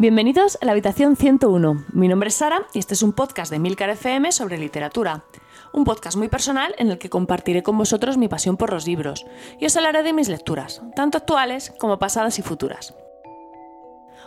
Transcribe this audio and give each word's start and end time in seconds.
Bienvenidos 0.00 0.56
a 0.60 0.64
la 0.64 0.70
habitación 0.70 1.16
101. 1.16 1.86
Mi 1.92 2.06
nombre 2.06 2.28
es 2.28 2.36
Sara 2.36 2.62
y 2.72 2.78
este 2.78 2.94
es 2.94 3.02
un 3.02 3.12
podcast 3.12 3.50
de 3.50 3.58
Milcar 3.58 3.90
FM 3.90 4.30
sobre 4.30 4.56
literatura. 4.56 5.24
Un 5.72 5.82
podcast 5.82 6.16
muy 6.16 6.28
personal 6.28 6.72
en 6.78 6.92
el 6.92 6.98
que 6.98 7.10
compartiré 7.10 7.64
con 7.64 7.76
vosotros 7.76 8.16
mi 8.16 8.28
pasión 8.28 8.56
por 8.56 8.72
los 8.72 8.86
libros 8.86 9.26
y 9.58 9.66
os 9.66 9.76
hablaré 9.76 10.04
de 10.04 10.12
mis 10.12 10.28
lecturas, 10.28 10.82
tanto 10.94 11.18
actuales 11.18 11.74
como 11.80 11.98
pasadas 11.98 12.38
y 12.38 12.42
futuras. 12.42 12.94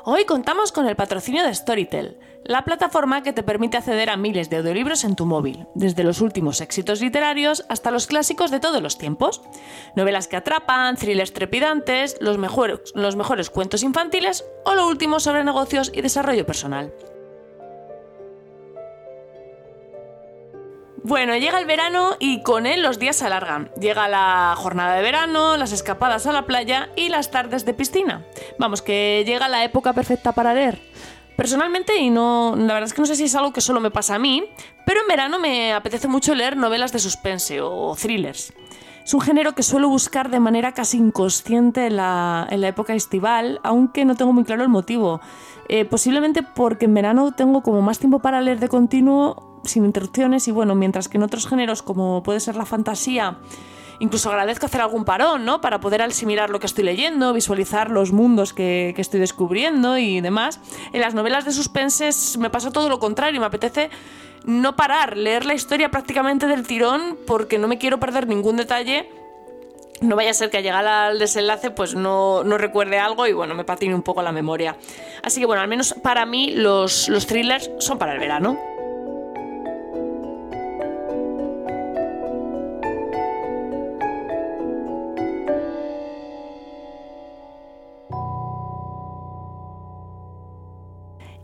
Hoy 0.03 0.25
contamos 0.25 0.73
con 0.73 0.87
el 0.87 0.97
patrocinio 0.97 1.45
de 1.45 1.55
Storytel, 1.55 2.19
la 2.51 2.65
plataforma 2.65 3.23
que 3.23 3.33
te 3.33 3.43
permite 3.43 3.77
acceder 3.77 4.09
a 4.09 4.17
miles 4.17 4.49
de 4.49 4.57
audiolibros 4.57 5.03
en 5.03 5.15
tu 5.15 5.25
móvil, 5.25 5.67
desde 5.73 6.03
los 6.03 6.21
últimos 6.21 6.59
éxitos 6.59 7.01
literarios 7.01 7.65
hasta 7.69 7.91
los 7.91 8.07
clásicos 8.07 8.51
de 8.51 8.59
todos 8.59 8.81
los 8.81 8.97
tiempos. 8.97 9.41
Novelas 9.95 10.27
que 10.27 10.35
atrapan, 10.35 10.97
thrillers 10.97 11.33
trepidantes, 11.33 12.17
los 12.19 12.37
los 12.93 13.15
mejores 13.15 13.49
cuentos 13.49 13.83
infantiles 13.83 14.45
o 14.65 14.75
lo 14.75 14.87
último 14.87 15.19
sobre 15.19 15.43
negocios 15.43 15.91
y 15.93 16.01
desarrollo 16.01 16.45
personal. 16.45 16.93
Bueno, 21.03 21.35
llega 21.35 21.57
el 21.57 21.65
verano 21.65 22.15
y 22.19 22.43
con 22.43 22.67
él 22.67 22.83
los 22.83 22.99
días 22.99 23.15
se 23.15 23.25
alargan. 23.25 23.71
Llega 23.79 24.07
la 24.07 24.53
jornada 24.55 24.95
de 24.95 25.01
verano, 25.01 25.57
las 25.57 25.71
escapadas 25.71 26.27
a 26.27 26.31
la 26.31 26.45
playa 26.45 26.89
y 26.95 27.09
las 27.09 27.31
tardes 27.31 27.65
de 27.65 27.73
piscina. 27.73 28.25
Vamos, 28.59 28.83
que 28.83 29.23
llega 29.25 29.49
la 29.49 29.63
época 29.63 29.93
perfecta 29.93 30.31
para 30.31 30.53
leer. 30.53 30.79
Personalmente, 31.41 31.97
y 31.97 32.11
no, 32.11 32.53
la 32.55 32.75
verdad 32.75 32.83
es 32.83 32.93
que 32.93 33.01
no 33.01 33.07
sé 33.07 33.15
si 33.15 33.23
es 33.23 33.33
algo 33.33 33.51
que 33.51 33.61
solo 33.61 33.79
me 33.79 33.89
pasa 33.89 34.13
a 34.13 34.19
mí, 34.19 34.43
pero 34.85 35.01
en 35.01 35.07
verano 35.07 35.39
me 35.39 35.73
apetece 35.73 36.07
mucho 36.07 36.35
leer 36.35 36.55
novelas 36.55 36.91
de 36.91 36.99
suspense 36.99 37.61
o 37.61 37.95
thrillers. 37.99 38.53
Es 39.03 39.11
un 39.15 39.21
género 39.21 39.55
que 39.55 39.63
suelo 39.63 39.89
buscar 39.89 40.29
de 40.29 40.39
manera 40.39 40.73
casi 40.73 40.97
inconsciente 40.97 41.87
en 41.87 41.95
la, 41.95 42.47
época 42.51 42.93
estival, 42.93 43.59
aunque 43.63 44.05
no 44.05 44.13
tengo 44.13 44.33
muy 44.33 44.43
claro 44.43 44.61
el 44.61 44.69
motivo. 44.69 45.19
Eh, 45.67 45.83
posiblemente 45.83 46.43
porque 46.43 46.85
en 46.85 46.93
verano 46.93 47.31
tengo 47.31 47.63
como 47.63 47.81
más 47.81 47.97
tiempo 47.97 48.19
para 48.19 48.39
leer 48.39 48.59
de 48.59 48.69
continuo 48.69 49.59
sin 49.63 49.83
interrupciones 49.83 50.47
y 50.47 50.51
bueno, 50.51 50.75
mientras 50.75 51.09
que 51.09 51.17
en 51.17 51.23
otros 51.23 51.47
géneros 51.47 51.81
como 51.81 52.21
puede 52.21 52.39
ser 52.39 52.55
la 52.55 52.67
fantasía, 52.67 53.39
incluso 54.01 54.29
agradezco 54.29 54.65
hacer 54.65 54.81
algún 54.81 55.05
parón, 55.05 55.45
¿no? 55.45 55.61
Para 55.61 55.79
poder 55.79 56.01
asimilar 56.01 56.49
lo 56.49 56.59
que 56.59 56.65
estoy 56.65 56.83
leyendo, 56.83 57.33
visualizar 57.33 57.91
los 57.91 58.11
mundos 58.11 58.51
que, 58.51 58.93
estoy 58.97 59.19
descubriendo 59.19 59.97
y 59.97 60.21
demás. 60.21 60.59
En 60.91 61.01
las 61.01 61.13
novelas 61.13 61.45
de 61.45 61.51
suspenses 61.51 62.37
me 62.37 62.49
pasa 62.49 62.71
todo 62.71 62.89
lo 62.89 62.99
contrario, 62.99 63.39
me 63.39 63.45
apetece 63.45 63.89
no 64.43 64.75
parar, 64.75 65.17
leer 65.17 65.45
la 65.45 65.53
historia 65.53 65.91
prácticamente 65.91 66.47
del 66.47 66.65
tirón 66.65 67.17
porque 67.27 67.59
no 67.59 67.67
me 67.67 67.77
quiero 67.77 67.99
perder 67.99 68.27
ningún 68.27 68.57
detalle. 68.57 69.07
No 70.01 70.15
vaya 70.15 70.31
a 70.31 70.33
ser 70.33 70.49
que 70.49 70.57
al 70.57 70.63
llegar 70.63 70.87
al 70.87 71.19
desenlace 71.19 71.69
pues 71.69 71.93
no, 71.93 72.43
no 72.43 72.57
recuerde 72.57 72.97
algo 72.97 73.27
y 73.27 73.33
bueno, 73.33 73.53
me 73.53 73.63
patine 73.63 73.93
un 73.93 74.01
poco 74.01 74.23
la 74.23 74.31
memoria. 74.31 74.77
Así 75.21 75.39
que 75.39 75.45
bueno, 75.45 75.61
al 75.61 75.67
menos 75.67 75.93
para 76.01 76.25
mí 76.25 76.55
los, 76.55 77.07
los 77.07 77.27
thrillers 77.27 77.69
son 77.77 77.99
para 77.99 78.13
el 78.13 78.19
verano. 78.19 78.70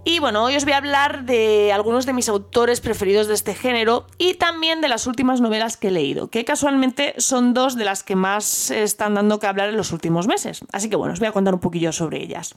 Y 0.09 0.19
bueno, 0.19 0.45
hoy 0.45 0.55
os 0.55 0.63
voy 0.63 0.72
a 0.72 0.77
hablar 0.77 1.25
de 1.25 1.73
algunos 1.73 2.05
de 2.05 2.13
mis 2.13 2.30
autores 2.30 2.80
preferidos 2.80 3.27
de 3.27 3.33
este 3.33 3.53
género 3.53 4.08
y 4.17 4.36
también 4.36 4.80
de 4.80 4.88
las 4.88 5.05
últimas 5.05 5.41
novelas 5.41 5.75
que 5.75 5.89
he 5.89 5.91
leído, 5.91 6.30
que 6.30 6.45
casualmente 6.45 7.13
son 7.17 7.53
dos 7.53 7.75
de 7.75 7.83
las 7.83 8.03
que 8.03 8.16
más 8.16 8.72
están 8.72 9.16
dando 9.16 9.38
que 9.41 9.47
hablar 9.47 9.67
en 9.67 9.75
los 9.75 9.91
últimos 9.91 10.25
meses. 10.25 10.62
Así 10.72 10.90
que 10.90 10.96
bueno, 10.96 11.12
os 11.12 11.19
voy 11.19 11.28
a 11.28 11.34
contar 11.34 11.53
un 11.53 11.59
poquillo 11.59 11.91
sobre 11.91 12.23
ellas. 12.23 12.56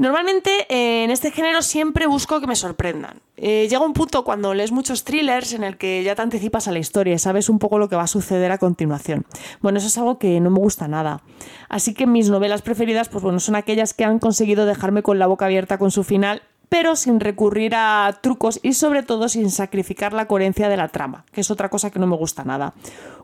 Normalmente 0.00 0.64
eh, 0.70 1.04
en 1.04 1.10
este 1.10 1.30
género 1.30 1.60
siempre 1.60 2.06
busco 2.06 2.40
que 2.40 2.46
me 2.46 2.56
sorprendan. 2.56 3.20
Eh, 3.36 3.66
llega 3.68 3.84
un 3.84 3.92
punto 3.92 4.24
cuando 4.24 4.54
lees 4.54 4.72
muchos 4.72 5.04
thrillers 5.04 5.52
en 5.52 5.62
el 5.62 5.76
que 5.76 6.02
ya 6.02 6.14
te 6.14 6.22
anticipas 6.22 6.66
a 6.68 6.72
la 6.72 6.78
historia 6.78 7.12
y 7.12 7.18
sabes 7.18 7.50
un 7.50 7.58
poco 7.58 7.78
lo 7.78 7.90
que 7.90 7.96
va 7.96 8.04
a 8.04 8.06
suceder 8.06 8.50
a 8.50 8.56
continuación. 8.56 9.26
Bueno, 9.60 9.76
eso 9.76 9.88
es 9.88 9.98
algo 9.98 10.18
que 10.18 10.40
no 10.40 10.48
me 10.48 10.58
gusta 10.58 10.88
nada. 10.88 11.20
Así 11.68 11.92
que 11.92 12.06
mis 12.06 12.30
novelas 12.30 12.62
preferidas, 12.62 13.10
pues 13.10 13.22
bueno, 13.22 13.40
son 13.40 13.56
aquellas 13.56 13.92
que 13.92 14.04
han 14.04 14.18
conseguido 14.20 14.64
dejarme 14.64 15.02
con 15.02 15.18
la 15.18 15.26
boca 15.26 15.44
abierta 15.44 15.76
con 15.76 15.90
su 15.90 16.02
final, 16.02 16.40
pero 16.70 16.96
sin 16.96 17.20
recurrir 17.20 17.74
a 17.74 18.20
trucos 18.22 18.58
y 18.62 18.72
sobre 18.72 19.02
todo 19.02 19.28
sin 19.28 19.50
sacrificar 19.50 20.14
la 20.14 20.26
coherencia 20.26 20.70
de 20.70 20.78
la 20.78 20.88
trama, 20.88 21.26
que 21.30 21.42
es 21.42 21.50
otra 21.50 21.68
cosa 21.68 21.90
que 21.90 21.98
no 21.98 22.06
me 22.06 22.16
gusta 22.16 22.42
nada. 22.42 22.72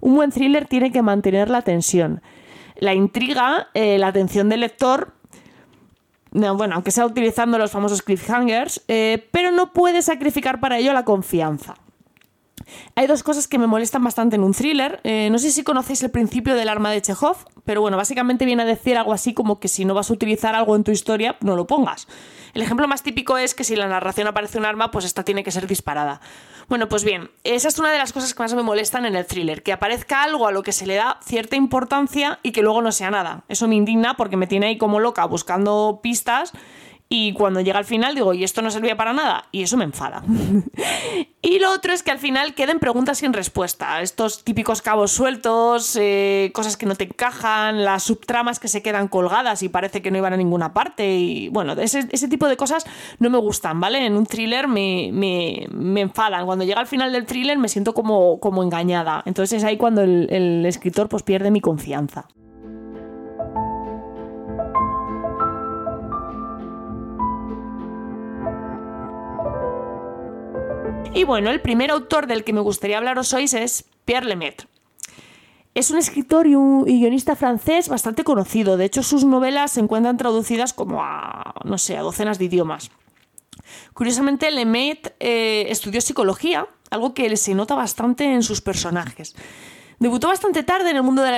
Un 0.03 0.15
buen 0.15 0.31
thriller 0.31 0.69
tiene 0.69 0.93
que 0.93 1.01
mantener 1.01 1.49
la 1.49 1.63
tensión, 1.63 2.21
la 2.75 2.93
intriga, 2.93 3.69
eh, 3.73 3.97
la 3.97 4.09
atención 4.09 4.51
del 4.51 4.61
lector 4.61 5.17
bueno, 6.55 6.75
aunque 6.75 6.91
sea 6.91 7.07
utilizando 7.07 7.59
los 7.59 7.71
famosos 7.71 8.03
cliffhangers, 8.03 8.83
eh, 8.89 9.29
pero 9.31 9.51
no 9.51 9.73
puede 9.73 10.03
sacrificar 10.03 10.61
para 10.61 10.79
ello 10.79 10.93
la 10.93 11.05
confianza. 11.05 11.75
Hay 12.95 13.07
dos 13.07 13.23
cosas 13.23 13.49
que 13.49 13.59
me 13.59 13.67
molestan 13.67 14.03
bastante 14.03 14.37
en 14.37 14.43
un 14.43 14.53
thriller. 14.53 15.01
Eh, 15.05 15.29
no 15.31 15.39
sé 15.39 15.51
si 15.51 15.63
conocéis 15.63 16.03
el 16.03 16.11
principio 16.11 16.55
del 16.55 16.69
arma 16.69 16.91
de 16.91 17.03
Chekhov, 17.03 17.37
pero 17.65 17.81
bueno, 17.81 17.97
básicamente 17.97 18.45
viene 18.45 18.63
a 18.63 18.67
decir 18.67 18.97
algo 18.97 19.13
así 19.13 19.35
como 19.35 19.61
que 19.61 19.69
si 19.69 19.85
no 19.85 19.95
vas 19.95 20.11
a 20.11 20.13
utilizar 20.13 20.55
algo 20.55 20.77
en 20.77 20.85
tu 20.85 20.91
historia, 20.91 21.37
no 21.41 21.57
lo 21.57 21.67
pongas. 21.67 22.07
El 22.55 22.63
ejemplo 22.63 22.89
más 22.89 23.03
típico 23.03 23.37
es 23.37 23.55
que 23.55 23.65
si 23.65 23.75
en 23.75 23.81
la 23.81 23.89
narración 23.89 24.27
aparece 24.27 24.59
un 24.59 24.65
arma, 24.65 24.91
pues 24.91 25.05
esta 25.05 25.25
tiene 25.25 25.45
que 25.45 25.51
ser 25.51 25.67
disparada. 25.67 26.21
Bueno, 26.69 26.89
pues 26.89 27.05
bien, 27.05 27.31
esa 27.45 27.69
es 27.69 27.79
una 27.79 27.93
de 27.93 27.99
las 27.99 28.13
cosas 28.13 28.35
que 28.35 28.43
más 28.43 28.55
me 28.55 28.63
molestan 28.63 29.05
en 29.05 29.15
el 29.15 29.27
thriller, 29.27 29.63
que 29.63 29.73
aparezca 29.73 30.23
algo 30.23 30.47
a 30.47 30.53
lo 30.53 30.63
que 30.63 30.73
se 30.73 30.87
le 30.87 30.95
da 30.95 31.19
cierta 31.23 31.55
importancia 31.57 32.41
y 32.43 32.53
que 32.53 32.63
luego 32.63 32.83
no 32.83 32.93
sea 32.93 33.11
nada. 33.11 33.45
Eso 33.49 33.69
me 33.69 33.77
indigna 33.77 34.17
porque 34.17 34.37
me 34.37 34.47
tiene 34.47 34.67
ahí 34.67 34.79
como 34.79 34.99
loca 34.99 35.25
buscando 35.27 36.01
pistas 36.03 36.53
y 37.09 37.33
cuando 37.35 37.61
llega 37.61 37.79
al 37.79 37.85
final 37.85 38.17
digo, 38.17 38.35
y 38.35 38.43
esto 38.43 38.63
no 38.63 38.71
servía 38.71 38.97
para 38.97 39.13
nada, 39.13 39.45
y 39.53 39.63
eso 39.63 39.77
me 39.77 39.85
enfada. 39.85 40.25
y 41.43 41.61
lo 41.61 41.71
otro 41.71 41.93
es 41.93 42.03
que 42.03 42.11
al 42.11 42.19
final 42.19 42.55
queden 42.55 42.81
preguntas 42.81 43.19
sin 43.19 43.33
respuesta. 43.33 44.03
Estos 44.03 44.43
típicos 44.43 44.83
cabos 44.83 45.13
sueltos, 45.13 45.97
eh, 46.01 46.51
cosas 46.53 46.77
que 46.77 46.85
no 46.85 46.97
te 46.97 47.05
encajan, 47.05 47.85
las 47.85 48.03
subtramas 48.03 48.59
que 48.59 48.67
se 48.67 48.83
quedan 48.83 49.07
colgadas 49.07 49.63
y 49.63 49.69
parece 49.69 50.03
que 50.03 50.11
no 50.11 50.19
iban 50.19 50.33
a 50.33 50.37
ninguna 50.37 50.75
parte. 50.75 51.17
Y 51.17 51.49
bueno, 51.51 51.75
ese, 51.75 52.29
tipo 52.29 52.49
de 52.49 52.57
cosas 52.57 52.85
no 53.21 53.31
me 53.31 53.39
gustan, 53.39 53.79
¿vale? 53.79 54.05
En 54.05 54.17
un 54.17 54.27
thriller 54.27 54.67
me, 54.67 55.11
me, 55.13 56.01
enfadan. 56.01 56.45
Cuando 56.45 56.65
llega 56.65 56.81
al 56.81 56.89
final 56.89 57.13
del 57.13 57.25
thriller 57.25 57.57
me 57.57 57.69
siento 57.69 57.95
como, 57.95 58.41
como 58.41 58.65
engañada. 58.65 59.23
Entonces 59.27 59.59
es 59.59 59.65
ahí 59.65 59.77
cuando 59.77 60.03
el, 60.03 60.27
el 60.31 60.67
escritor 60.67 61.09
pues 61.09 61.23
pierde 61.23 61.53
mi 61.53 61.61
confianza. 61.61 62.27
Y 71.17 71.25
bueno, 71.25 71.51
el 71.51 71.63
primer 71.63 71.91
autor 71.91 72.27
del 72.27 72.45
que 72.45 72.53
me 72.53 72.61
gustaría 72.61 72.99
hablaros 72.99 73.33
hoy 73.33 73.45
es 73.45 73.87
Pierre 74.05 74.27
Lemaitre. 74.27 74.69
Es 75.75 75.91
un 75.91 75.97
escritor 75.97 76.47
y, 76.47 76.55
un, 76.57 76.85
guionista 76.85 77.35
francés 77.37 77.89
bastante 77.89 78.23
conocido. 78.23 78.77
De 78.77 78.85
hecho, 78.85 79.03
sus 79.03 79.25
novelas 79.25 79.73
se 79.73 79.81
encuentran 79.81 80.19
traducidas 80.19 80.75
como 80.75 81.03
a, 81.03 81.55
no 81.65 81.79
sé, 81.79 81.97
a 81.97 82.03
docenas 82.03 82.39
de 82.39 82.45
idiomas. 82.45 82.91
Curiosamente, 83.95 84.51
Lemaitre 84.51 85.15
eh, 85.19 85.65
estudió 85.71 86.03
psicología, 86.03 86.67
algo 86.91 87.15
que 87.15 87.35
se 87.39 87.55
nota 87.55 87.75
bastante 87.75 88.31
en 88.35 88.43
sus 88.43 88.61
personajes. 88.61 89.35
Debutó 89.99 90.29
bastante 90.29 90.63
tarde 90.63 90.91
en 90.91 90.97
el 90.97 91.03
mundo 91.03 91.23
de 91.23 91.31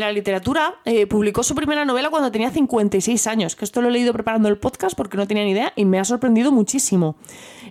la, 0.00 0.12
literatura. 0.12 0.74
Eh, 0.84 1.06
publicó 1.06 1.44
su 1.44 1.54
primera 1.54 1.84
novela 1.84 2.10
cuando 2.10 2.32
tenía 2.32 2.50
56 2.50 3.28
años, 3.28 3.54
que 3.54 3.64
esto 3.64 3.80
lo 3.80 3.88
he 3.88 3.92
leído 3.92 4.12
preparando 4.12 4.48
el 4.48 4.58
podcast 4.58 4.96
porque 4.96 5.16
no 5.16 5.28
tenía 5.28 5.44
ni 5.44 5.52
idea 5.52 5.72
y 5.76 5.84
me 5.84 6.00
ha 6.00 6.04
sorprendido 6.04 6.50
muchísimo. 6.50 7.14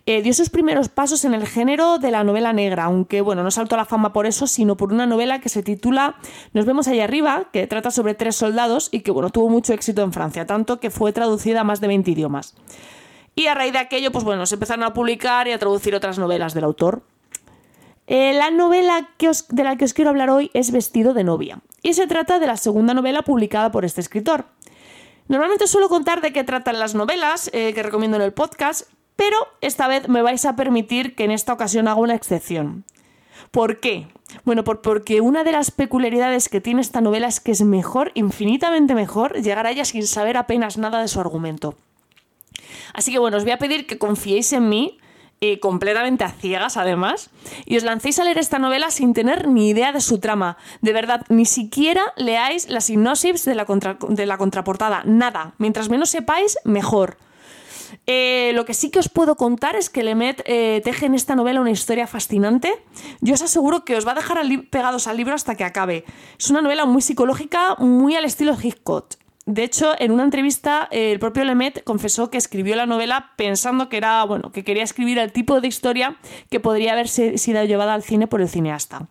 Eh, 0.06 0.22
dio 0.22 0.34
sus 0.34 0.50
primeros 0.50 0.88
pasos 0.88 1.26
en 1.26 1.34
el 1.34 1.46
género 1.46 1.98
de 1.98 2.12
la 2.12 2.24
novela 2.24 2.54
negra, 2.54 2.86
aunque 2.86 3.20
bueno, 3.20 3.44
no 3.44 3.52
saltó 3.52 3.76
a 3.76 3.80
la 3.80 3.86
fama 3.86 4.14
por 4.14 4.26
eso, 4.26 4.48
sino 4.48 4.78
por 4.78 4.94
una 4.94 5.06
novela 5.06 5.42
que 5.42 5.50
se 5.50 5.64
titula 5.64 6.16
Nos 6.54 6.66
vemos 6.66 6.88
ahí 6.88 7.02
arriba, 7.02 7.50
que 7.52 7.68
trata 7.68 7.92
sobre 7.92 8.14
tres 8.14 8.38
soldados 8.38 8.88
y 8.94 9.02
que 9.02 9.12
bueno, 9.12 9.32
tuvo 9.32 9.50
mucho 9.50 9.74
éxito 9.74 10.02
en 10.02 10.14
Francia, 10.14 10.46
tanto 10.46 10.80
que 10.80 10.92
fue 10.92 11.12
traducida 11.12 11.62
a 11.62 11.64
más 11.66 11.82
de 11.82 11.88
20 11.88 12.12
idiomas. 12.12 12.56
Y 13.36 13.48
a 13.48 13.54
raíz 13.54 13.74
de 13.74 13.80
aquello, 13.80 14.14
pues 14.14 14.24
bueno, 14.24 14.46
se 14.46 14.56
empezaron 14.56 14.84
a 14.86 14.94
publicar 14.94 15.50
y 15.50 15.52
a 15.52 15.60
traducir 15.60 15.94
otras 15.94 16.18
novelas 16.18 16.54
del 16.54 16.64
autor. 16.64 17.04
Eh, 18.08 18.34
la 18.34 18.52
novela 18.52 19.10
de 19.50 19.64
la 19.64 19.78
que 19.78 19.86
os 19.86 19.94
quiero 19.94 20.12
hablar 20.12 20.30
hoy 20.30 20.52
es 20.54 20.72
Vestido 20.72 21.14
de 21.16 21.24
novia 21.24 21.62
y 21.82 21.96
se 21.96 22.06
trata 22.06 22.38
de 22.38 22.46
la 22.46 22.58
segunda 22.58 22.94
novela 22.94 23.24
publicada 23.24 23.72
por 23.72 23.84
este 23.84 24.02
escritor. 24.02 24.46
Normalmente 25.28 25.66
suelo 25.66 25.90
contar 25.90 26.22
de 26.22 26.32
qué 26.32 26.44
tratan 26.44 26.78
las 26.78 26.94
novelas 26.94 27.50
eh, 27.52 27.74
que 27.74 27.82
recomiendo 27.82 28.18
en 28.18 28.24
el 28.24 28.32
podcast, 28.34 28.88
pero 29.16 29.36
esta 29.62 29.88
vez 29.88 30.08
me 30.08 30.22
vais 30.22 30.46
a 30.46 30.56
permitir 30.56 31.16
que 31.16 31.24
en 31.24 31.32
esta 31.32 31.54
ocasión 31.54 31.88
haga 31.88 32.00
una 32.00 32.14
excepción. 32.14 32.84
¿Por 33.50 33.80
qué? 33.80 34.08
Bueno, 34.44 34.64
porque 34.64 35.22
una 35.22 35.44
de 35.44 35.52
las 35.52 35.72
peculiaridades 35.72 36.48
que 36.48 36.62
tiene 36.62 36.82
esta 36.82 37.02
novela 37.02 37.28
es 37.28 37.40
que 37.40 37.52
es 37.52 37.64
mejor, 37.64 38.12
infinitamente 38.14 38.94
mejor, 38.94 39.42
llegar 39.42 39.66
a 39.66 39.72
ella 39.72 39.86
sin 39.86 40.06
saber 40.06 40.38
apenas 40.38 40.78
nada 40.78 41.02
de 41.02 41.08
su 41.08 41.20
argumento. 41.20 41.76
Así 42.94 43.12
que 43.12 43.20
bueno, 43.20 43.38
os 43.38 43.44
voy 43.44 43.54
a 43.54 43.58
pedir 43.58 43.88
que 43.88 43.98
confiéis 43.98 44.54
en 44.54 44.70
mí 44.70 45.00
eh, 45.42 45.60
completamente 45.60 46.24
a 46.24 46.30
ciegas 46.30 46.78
además, 46.78 47.30
y 47.66 47.78
os 47.78 47.84
lancéis 47.84 48.20
a 48.20 48.24
leer 48.24 48.38
esta 48.38 48.60
novela 48.60 48.90
sin 48.90 49.14
tener 49.14 49.48
ni 49.48 49.70
idea 49.70 49.92
de 49.92 50.02
su 50.02 50.20
trama. 50.20 50.58
De 50.82 50.94
verdad, 50.94 51.26
ni 51.30 51.46
siquiera 51.46 52.02
leáis 52.16 52.70
la 52.70 52.82
sinopsis 52.82 53.46
de 53.46 53.56
la, 53.56 53.66
de 54.10 54.26
la 54.26 54.38
contraportada, 54.38 55.04
nada. 55.06 55.54
Mientras 55.58 55.90
menos 55.90 56.10
sepáis, 56.10 56.58
mejor. 56.64 57.18
Eh, 58.08 58.52
lo 58.54 58.66
que 58.66 58.74
sí 58.74 58.90
que 58.92 59.00
os 59.00 59.10
puedo 59.10 59.36
contar 59.36 59.76
es 59.76 59.90
que 59.90 60.04
Lemet 60.04 60.42
eh, 60.46 60.82
teje 60.84 61.06
en 61.06 61.16
esta 61.16 61.36
novela 61.36 61.62
una 61.62 61.72
historia 61.72 62.08
fascinante. 62.08 62.74
Yo 63.22 63.34
os 63.34 63.42
aseguro 63.42 63.84
que 63.84 63.96
os 63.96 64.08
va 64.08 64.12
a 64.12 64.16
dejar 64.16 64.40
pegados 64.70 65.08
al 65.08 65.18
libro 65.18 65.34
hasta 65.34 65.56
que 65.56 65.64
acabe. 65.64 66.06
Es 66.38 66.50
una 66.50 66.62
novela 66.62 66.86
muy 66.86 67.02
psicológica, 67.02 67.76
muy 67.80 68.16
al 68.16 68.26
estilo 68.26 68.56
Hitchcock. 68.62 69.25
De 69.46 69.64
hecho, 69.64 69.94
en 70.00 70.12
una 70.12 70.24
entrevista, 70.24 70.88
eh, 70.90 71.12
el 71.12 71.20
propio 71.20 71.44
Lemet 71.44 71.84
confesó 71.84 72.32
que 72.32 72.38
escribió 72.38 72.76
la 72.76 72.88
novela 72.88 73.34
pensando 73.36 73.90
que 73.90 73.98
era, 73.98 74.24
bueno, 74.24 74.52
que 74.52 74.64
quería 74.64 74.84
escribir 74.84 75.20
el 75.20 75.32
tipo 75.32 75.62
de 75.62 75.68
historia 75.68 76.18
que 76.50 76.60
podría 76.60 76.94
haber 76.94 77.08
sido 77.08 77.64
llevada 77.64 77.94
al 77.94 78.02
cine 78.02 78.26
por 78.26 78.42
el 78.42 78.50
cineasta. 78.50 79.08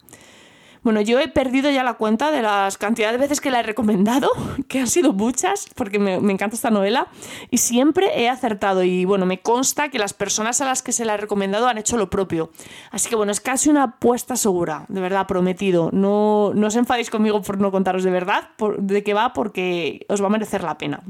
Bueno, 0.85 1.01
yo 1.01 1.19
he 1.19 1.29
perdido 1.29 1.71
ya 1.71 1.83
la 1.83 1.95
cuenta 1.95 2.31
de 2.31 2.43
las 2.43 2.77
cantidades 2.77 3.15
de 3.15 3.19
veces 3.19 3.41
que 3.41 3.51
la 3.51 3.61
he 3.61 3.63
recomendado, 3.63 4.29
que 4.69 4.81
han 4.81 4.87
sido 4.87 5.15
muchas, 5.15 5.67
porque 5.75 5.99
me, 5.99 6.17
encanta 6.17 6.55
esta 6.55 6.71
novela, 6.71 7.09
y 7.51 7.57
siempre 7.59 8.21
he 8.21 8.29
acertado. 8.29 8.85
Y 8.85 9.07
bueno, 9.07 9.25
me 9.25 9.41
consta 9.41 9.89
que 9.89 9.99
las 9.99 10.13
personas 10.13 10.61
a 10.61 10.67
las 10.67 10.83
que 10.83 10.93
se 10.93 11.07
la 11.07 11.15
he 11.15 11.17
recomendado 11.17 11.69
han 11.69 11.79
hecho 11.79 11.97
lo 11.97 12.11
propio. 12.11 12.51
Así 12.91 13.09
que 13.09 13.17
bueno, 13.17 13.33
es 13.33 13.41
casi 13.41 13.71
una 13.71 13.85
apuesta 13.85 14.37
segura, 14.37 14.85
de 14.89 15.01
verdad, 15.01 15.27
prometido. 15.27 15.89
No, 15.91 16.53
no 16.55 16.67
os 16.67 16.77
enfadéis 16.77 17.09
conmigo 17.09 17.41
por 17.41 17.59
no 17.59 17.73
contaros 17.73 18.05
de 18.05 18.11
verdad 18.11 18.51
de 18.79 19.03
qué 19.03 19.15
va, 19.15 19.33
porque 19.33 20.05
os 20.11 20.23
va 20.23 20.27
a 20.27 20.31
merecer 20.31 20.63
la 20.63 20.77
pena. 20.77 21.03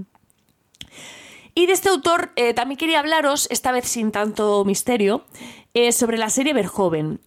Y 1.56 1.67
de 1.67 1.73
este 1.73 1.88
autor 1.88 2.31
eh, 2.37 2.55
también 2.55 2.79
quería 2.79 3.00
hablaros, 3.00 3.49
esta 3.50 3.73
vez 3.73 3.87
sin 3.87 4.12
tanto 4.12 4.65
misterio, 4.65 5.25
eh, 5.73 5.91
sobre 5.91 6.17
la 6.17 6.31
serie 6.31 6.53
Verjoven. 6.53 7.21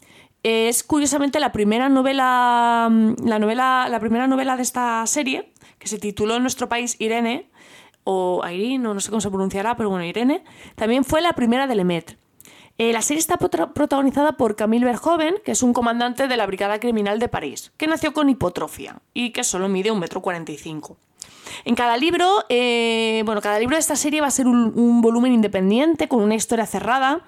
Es 0.50 0.82
curiosamente 0.82 1.42
la 1.42 1.52
primera 1.52 1.90
novela, 1.90 2.88
mm, 2.90 3.28
la 3.28 3.38
novela, 3.38 3.88
la 3.90 4.00
primera 4.00 4.28
novela 4.28 4.56
de 4.56 4.62
esta 4.64 5.06
serie, 5.06 5.52
que 5.78 5.90
se 5.90 6.00
tituló 6.00 6.38
en 6.38 6.42
nuestro 6.42 6.70
país 6.70 6.96
Irene, 7.00 7.50
o 8.06 8.42
Irene, 8.50 8.88
o 8.88 8.94
no 8.94 9.02
sé 9.02 9.10
cómo 9.10 9.20
se 9.20 9.30
pronunciará, 9.30 9.76
pero 9.76 9.90
bueno, 9.90 10.06
Irene, 10.06 10.46
también 10.76 11.04
fue 11.04 11.20
la 11.20 11.34
primera 11.34 11.68
de 11.68 11.76
Lemet. 11.76 12.18
Eh, 12.78 12.94
la 12.94 13.02
serie 13.02 13.20
está 13.20 13.36
protagonizada 13.38 14.38
por 14.38 14.56
Camille 14.56 14.86
Verhoeven, 14.86 15.36
que 15.44 15.52
es 15.52 15.64
un 15.64 15.74
comandante 15.74 16.30
de 16.30 16.38
la 16.38 16.46
Brigada 16.46 16.80
Criminal 16.80 17.20
de 17.20 17.28
París, 17.28 17.74
que 17.76 17.88
nació 17.88 18.14
con 18.14 18.30
hipotrofia 18.30 19.02
y 19.14 19.32
que 19.32 19.44
solo 19.44 19.68
mide 19.68 19.92
un 19.92 20.00
metro 20.00 20.22
cuarenta 20.22 20.54
y 20.54 20.58
cinco. 20.58 20.96
En 21.66 21.76
cada 21.76 21.98
libro, 21.98 22.46
eh, 22.50 23.24
bueno, 23.26 23.42
cada 23.42 23.60
libro 23.60 23.76
de 23.76 23.80
esta 23.80 23.96
serie 23.96 24.22
va 24.22 24.28
a 24.28 24.32
ser 24.32 24.48
un, 24.48 25.02
volumen 25.02 25.34
independiente, 25.34 26.08
con 26.08 26.22
una 26.22 26.36
historia 26.36 26.66
cerrada, 26.66 27.22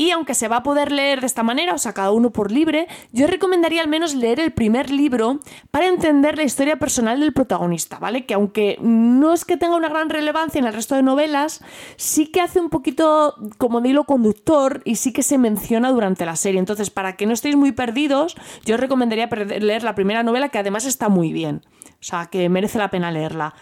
y 0.00 0.12
aunque 0.12 0.34
se 0.34 0.48
va 0.48 0.56
a 0.56 0.62
poder 0.62 0.92
leer 0.92 1.20
de 1.20 1.26
esta 1.26 1.42
manera, 1.42 1.74
o 1.74 1.78
sea, 1.78 1.92
cada 1.92 2.10
uno 2.10 2.30
por 2.30 2.50
libre, 2.50 2.88
yo 3.12 3.26
recomendaría 3.26 3.82
al 3.82 3.88
menos 3.88 4.14
leer 4.14 4.40
el 4.40 4.50
primer 4.50 4.88
libro 4.88 5.40
para 5.70 5.88
entender 5.88 6.38
la 6.38 6.42
historia 6.42 6.78
personal 6.78 7.20
del 7.20 7.34
protagonista, 7.34 7.98
¿vale? 7.98 8.24
Que 8.24 8.32
aunque 8.32 8.78
no 8.80 9.34
es 9.34 9.44
que 9.44 9.58
tenga 9.58 9.76
una 9.76 9.90
gran 9.90 10.08
relevancia 10.08 10.58
en 10.58 10.64
el 10.64 10.72
resto 10.72 10.94
de 10.94 11.02
novelas, 11.02 11.62
sí 11.96 12.28
que 12.28 12.40
hace 12.40 12.60
un 12.60 12.70
poquito 12.70 13.34
como 13.58 13.82
de 13.82 13.90
hilo 13.90 14.04
conductor 14.04 14.80
y 14.86 14.96
sí 14.96 15.12
que 15.12 15.22
se 15.22 15.36
menciona 15.36 15.92
durante 15.92 16.24
la 16.24 16.36
serie. 16.36 16.60
Entonces, 16.60 16.88
para 16.88 17.16
que 17.16 17.26
no 17.26 17.34
estéis 17.34 17.56
muy 17.56 17.72
perdidos, 17.72 18.36
yo 18.64 18.76
os 18.76 18.80
recomendaría 18.80 19.26
leer 19.26 19.82
la 19.82 19.94
primera 19.94 20.22
novela, 20.22 20.48
que 20.48 20.56
además 20.56 20.86
está 20.86 21.10
muy 21.10 21.30
bien. 21.30 21.60
O 21.90 22.04
sea, 22.04 22.24
que 22.24 22.48
merece 22.48 22.78
la 22.78 22.88
pena 22.88 23.10
leerla. 23.10 23.54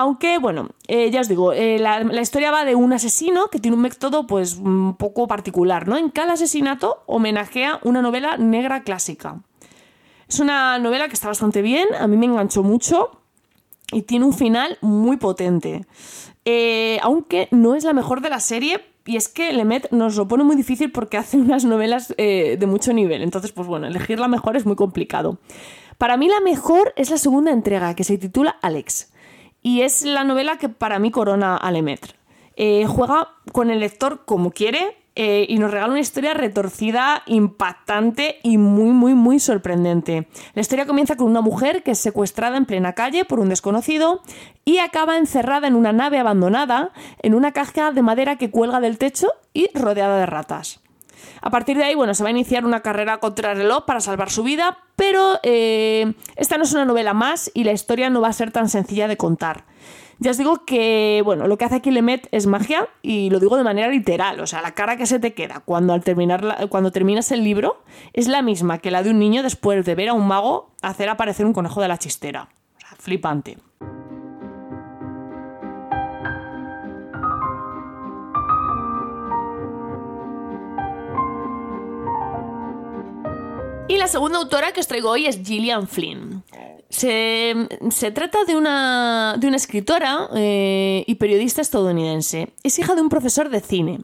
Aunque, 0.00 0.38
bueno, 0.38 0.68
eh, 0.86 1.10
ya 1.10 1.22
os 1.22 1.26
digo, 1.26 1.52
eh, 1.52 1.76
la, 1.80 2.04
historia 2.20 2.52
va 2.52 2.64
de 2.64 2.76
un 2.76 2.92
asesino 2.92 3.48
que 3.48 3.58
tiene 3.58 3.76
un 3.76 3.82
método 3.82 4.28
pues 4.28 4.54
un 4.54 4.94
poco 4.96 5.26
particular, 5.26 5.88
¿no? 5.88 5.96
En 5.96 6.10
cada 6.10 6.34
asesinato 6.34 7.02
homenajea 7.06 7.80
una 7.82 8.00
novela 8.00 8.36
negra 8.36 8.84
clásica. 8.84 9.40
Es 10.28 10.38
una 10.38 10.78
novela 10.78 11.08
que 11.08 11.14
está 11.14 11.26
bastante 11.26 11.62
bien, 11.62 11.88
a 11.98 12.06
mí 12.06 12.16
me 12.16 12.26
enganchó 12.26 12.62
mucho 12.62 13.10
y 13.90 14.02
tiene 14.02 14.24
un 14.24 14.34
final 14.34 14.78
muy 14.82 15.16
potente. 15.16 15.84
Eh, 16.44 17.00
aunque 17.02 17.48
no 17.50 17.74
es 17.74 17.82
la 17.82 17.92
mejor 17.92 18.20
de 18.20 18.30
la 18.30 18.38
serie, 18.38 18.84
y 19.04 19.16
es 19.16 19.26
que 19.26 19.52
Lemet 19.52 19.90
nos 19.90 20.14
lo 20.14 20.28
pone 20.28 20.44
muy 20.44 20.54
difícil 20.54 20.92
porque 20.92 21.16
hace 21.16 21.38
unas 21.38 21.64
novelas 21.64 22.14
de 22.16 22.66
mucho 22.68 22.92
nivel. 22.92 23.22
Entonces, 23.22 23.50
pues 23.50 23.66
bueno, 23.66 23.88
elegir 23.88 24.20
la 24.20 24.28
mejor 24.28 24.56
es 24.56 24.64
muy 24.64 24.76
complicado. 24.76 25.38
Para 25.96 26.16
mí 26.16 26.28
la 26.28 26.38
mejor 26.38 26.92
es 26.94 27.10
la 27.10 27.18
segunda 27.18 27.50
entrega, 27.50 27.96
que 27.96 28.04
se 28.04 28.16
titula 28.16 28.56
Alex 28.62 29.10
y 29.62 29.82
es 29.82 30.02
la 30.02 30.24
novela 30.24 30.58
que 30.58 30.68
para 30.68 30.98
mí 30.98 31.10
corona 31.10 31.56
a 31.56 31.70
Lemaitre. 31.70 32.14
Eh, 32.56 32.86
juega 32.86 33.28
con 33.52 33.70
el 33.70 33.80
lector 33.80 34.24
como 34.24 34.50
quiere 34.50 34.96
eh, 35.14 35.46
y 35.48 35.58
nos 35.58 35.70
regala 35.70 35.90
una 35.90 36.00
historia 36.00 36.32
retorcida, 36.32 37.22
impactante 37.26 38.38
y 38.42 38.56
muy, 38.56 38.90
muy, 38.90 39.14
muy 39.14 39.40
sorprendente. 39.40 40.28
La 40.54 40.60
historia 40.60 40.86
comienza 40.86 41.16
con 41.16 41.28
una 41.28 41.40
mujer 41.40 41.82
que 41.82 41.90
es 41.90 41.98
secuestrada 41.98 42.56
en 42.56 42.66
plena 42.66 42.92
calle 42.92 43.24
por 43.24 43.40
un 43.40 43.48
desconocido 43.48 44.22
y 44.64 44.78
acaba 44.78 45.16
encerrada 45.16 45.66
en 45.66 45.74
una 45.74 45.92
nave 45.92 46.18
abandonada 46.18 46.92
en 47.20 47.34
una 47.34 47.52
caja 47.52 47.90
de 47.90 48.02
madera 48.02 48.36
que 48.36 48.50
cuelga 48.50 48.78
del 48.78 48.98
techo 48.98 49.28
y 49.52 49.70
rodeada 49.74 50.18
de 50.18 50.26
ratas. 50.26 50.80
A 51.40 51.50
partir 51.50 51.76
de 51.76 51.84
ahí, 51.84 51.94
bueno, 51.94 52.14
se 52.14 52.22
va 52.22 52.28
a 52.28 52.32
iniciar 52.32 52.64
una 52.64 52.80
carrera 52.80 53.18
contra 53.18 53.52
el 53.52 53.58
reloj 53.58 53.84
para 53.84 54.00
salvar 54.00 54.30
su 54.30 54.42
vida, 54.42 54.78
pero 54.96 55.38
eh, 55.42 56.14
esta 56.36 56.58
no 56.58 56.64
es 56.64 56.72
una 56.72 56.84
novela 56.84 57.14
más 57.14 57.50
y 57.54 57.64
la 57.64 57.72
historia 57.72 58.10
no 58.10 58.20
va 58.20 58.28
a 58.28 58.32
ser 58.32 58.50
tan 58.50 58.68
sencilla 58.68 59.08
de 59.08 59.16
contar. 59.16 59.64
Ya 60.20 60.32
os 60.32 60.36
digo 60.36 60.64
que, 60.64 61.22
bueno, 61.24 61.46
lo 61.46 61.56
que 61.58 61.64
hace 61.64 61.76
aquí 61.76 61.92
Lemet 61.92 62.26
es 62.32 62.46
magia 62.46 62.88
y 63.02 63.30
lo 63.30 63.38
digo 63.38 63.56
de 63.56 63.62
manera 63.62 63.86
literal, 63.88 64.40
o 64.40 64.48
sea, 64.48 64.62
la 64.62 64.72
cara 64.72 64.96
que 64.96 65.06
se 65.06 65.20
te 65.20 65.32
queda 65.32 65.62
cuando, 65.64 65.92
al 65.92 66.02
terminar 66.02 66.68
cuando 66.70 66.90
terminas 66.90 67.30
el 67.30 67.44
libro 67.44 67.84
es 68.12 68.26
la 68.26 68.42
misma 68.42 68.78
que 68.78 68.90
la 68.90 69.04
de 69.04 69.10
un 69.10 69.20
niño 69.20 69.44
después 69.44 69.84
de 69.84 69.94
ver 69.94 70.08
a 70.08 70.14
un 70.14 70.26
mago 70.26 70.72
hacer 70.82 71.08
aparecer 71.08 71.46
un 71.46 71.52
conejo 71.52 71.80
de 71.80 71.88
la 71.88 71.98
chistera. 71.98 72.48
O 72.76 72.80
sea, 72.80 72.96
flipante. 72.98 73.58
Y 83.98 84.00
la 84.00 84.06
segunda 84.06 84.38
autora 84.38 84.70
que 84.70 84.78
os 84.78 84.86
traigo 84.86 85.10
hoy 85.10 85.26
es 85.26 85.40
Gillian 85.44 85.88
Flynn. 85.88 86.44
Se, 86.88 87.66
trata 88.14 88.44
de 88.44 88.54
una, 88.54 89.34
de 89.40 89.48
una 89.48 89.56
escritora 89.56 90.28
eh, 90.36 91.02
y 91.04 91.16
periodista 91.16 91.60
estadounidense. 91.62 92.54
Es 92.62 92.78
hija 92.78 92.94
de 92.94 93.00
un 93.00 93.08
profesor 93.08 93.48
de 93.48 93.60
cine. 93.60 93.98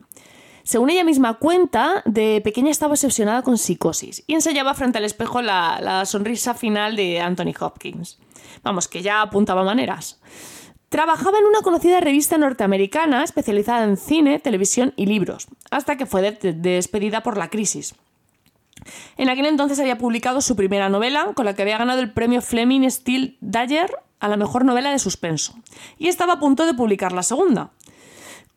Según 0.65 0.91
ella 0.91 1.05
misma 1.05 1.35
cuenta, 1.35 2.03
de 2.07 2.41
pequeña 2.43 2.73
estaba 2.73 2.95
obsesionada 2.95 3.43
con 3.43 3.57
psicosis 3.57 4.25
y 4.27 4.35
ensayaba 4.35 4.75
frente 4.75 4.99
al 4.99 5.05
espejo 5.05 5.43
la, 5.43 5.79
la 5.81 6.05
sonrisa 6.07 6.55
final 6.55 6.97
de 6.97 7.21
Anthony 7.21 7.55
Hopkins. 7.61 8.19
Vamos, 8.65 8.89
que 8.89 9.01
ya 9.01 9.23
apuntaba 9.23 9.63
maneras. 9.63 10.19
Trabajaba 10.89 11.39
en 11.39 11.45
una 11.45 11.61
conocida 11.61 12.01
revista 12.01 12.37
norteamericana 12.37 13.23
especializada 13.23 13.85
en 13.85 13.97
cine, 13.97 14.41
televisión 14.41 14.93
y 14.97 15.07
libros, 15.07 15.47
hasta 15.71 15.97
que 15.97 16.07
fue 16.07 16.33
despedida 16.33 17.23
por 17.23 17.37
la 17.37 17.49
crisis. 17.49 17.95
En 19.17 19.29
aquel 19.29 19.47
entonces 19.47 19.81
había 19.81 19.99
publicado 19.99 20.41
su 20.41 20.57
primera 20.57 20.89
novela, 20.89 21.33
con 21.35 21.45
la 21.45 21.55
que 21.55 21.63
había 21.63 21.79
ganado 21.79 22.01
el 22.01 22.13
premio 22.13 22.43
Fleming 22.43 22.89
Steel 22.91 23.37
Dyer 23.41 23.91
a 24.21 24.29
la 24.29 24.37
mejor 24.37 24.65
novela 24.65 24.91
de 24.91 24.99
suspenso, 24.99 25.55
y 25.99 26.09
estaba 26.09 26.35
a 26.35 26.41
punto 26.41 26.67
de 26.67 26.75
publicar 26.75 27.13
la 27.13 27.23
segunda. 27.23 27.71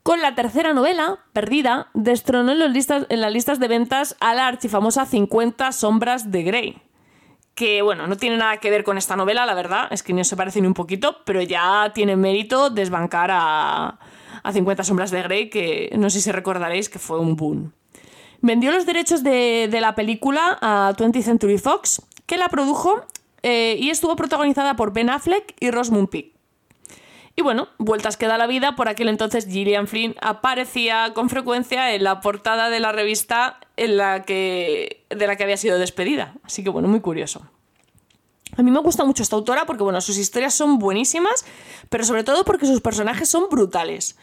Con 0.03 0.21
la 0.21 0.35
tercera 0.35 0.73
novela, 0.73 1.19
Perdida, 1.33 1.89
destronó 1.93 2.53
en, 2.53 2.61
en 2.61 3.21
las 3.21 3.33
listas 3.33 3.59
de 3.59 3.67
ventas 3.67 4.15
a 4.21 4.33
la 4.33 4.47
archifamosa 4.47 5.05
50 5.05 5.73
sombras 5.73 6.31
de 6.31 6.43
Grey, 6.43 6.81
que 7.57 7.81
bueno, 7.81 8.07
no 8.07 8.17
tiene 8.17 8.37
nada 8.37 8.57
que 8.57 8.69
ver 8.69 8.83
con 8.83 8.97
esta 8.97 9.15
novela, 9.15 9.45
la 9.45 9.55
verdad, 9.55 9.87
es 9.89 10.03
que 10.03 10.13
no 10.13 10.23
se 10.23 10.37
parece 10.37 10.61
ni 10.61 10.67
un 10.67 10.75
poquito, 10.75 11.17
pero 11.25 11.41
ya 11.41 11.91
tiene 11.93 12.15
mérito 12.15 12.69
desbancar 12.69 13.31
a, 13.33 13.99
a 14.43 14.53
50 14.53 14.83
sombras 14.83 15.11
de 15.11 15.23
Grey, 15.23 15.49
que 15.49 15.89
no 15.97 16.09
sé 16.09 16.21
si 16.21 16.31
recordaréis 16.31 16.87
que 16.87 16.99
fue 16.99 17.19
un 17.19 17.35
boom. 17.35 17.73
Vendió 18.41 18.71
los 18.71 18.85
derechos 18.85 19.23
de, 19.23 19.69
la 19.79 19.95
película 19.95 20.57
a 20.61 20.93
20th 20.95 21.23
Century 21.23 21.57
Fox, 21.57 22.01
que 22.25 22.37
la 22.37 22.49
produjo 22.49 23.05
eh, 23.43 23.77
y 23.79 23.89
estuvo 23.89 24.15
protagonizada 24.15 24.75
por 24.75 24.93
Ben 24.93 25.09
Affleck 25.09 25.55
y 25.59 25.71
Rosamund 25.71 26.09
Pike. 26.09 26.37
Y 27.35 27.43
bueno, 27.43 27.67
vueltas 27.77 28.17
que 28.17 28.25
da 28.25 28.37
la 28.37 28.47
vida, 28.47 28.75
por 28.75 28.89
aquel 28.89 29.09
entonces 29.09 29.45
Gillian 29.45 29.87
Flynn 29.87 30.15
aparecía 30.21 31.13
con 31.13 31.29
frecuencia 31.29 31.93
en 31.93 32.03
la 32.03 32.19
portada 32.19 32.71
de 32.71 32.79
la 32.79 32.91
revista 32.91 33.59
en 33.77 33.95
la 33.95 34.23
que, 34.23 35.05
de 35.11 35.27
la 35.27 35.35
que 35.35 35.43
había 35.43 35.57
sido 35.57 35.77
despedida. 35.77 36.33
Así 36.41 36.63
que 36.63 36.71
bueno, 36.71 36.87
muy 36.87 36.99
curioso. 36.99 37.45
A 38.55 38.63
mí 38.63 38.71
me 38.71 38.79
gusta 38.79 39.05
mucho 39.05 39.21
esta 39.21 39.35
autora 39.35 39.67
porque 39.67 39.83
bueno, 39.83 40.01
sus 40.01 40.17
historias 40.17 40.55
son 40.55 40.79
buenísimas, 40.79 41.45
pero 41.89 42.03
sobre 42.03 42.23
todo 42.23 42.43
porque 42.43 42.65
sus 42.65 42.81
personajes 42.81 43.29
son 43.29 43.49
brutales. 43.51 44.17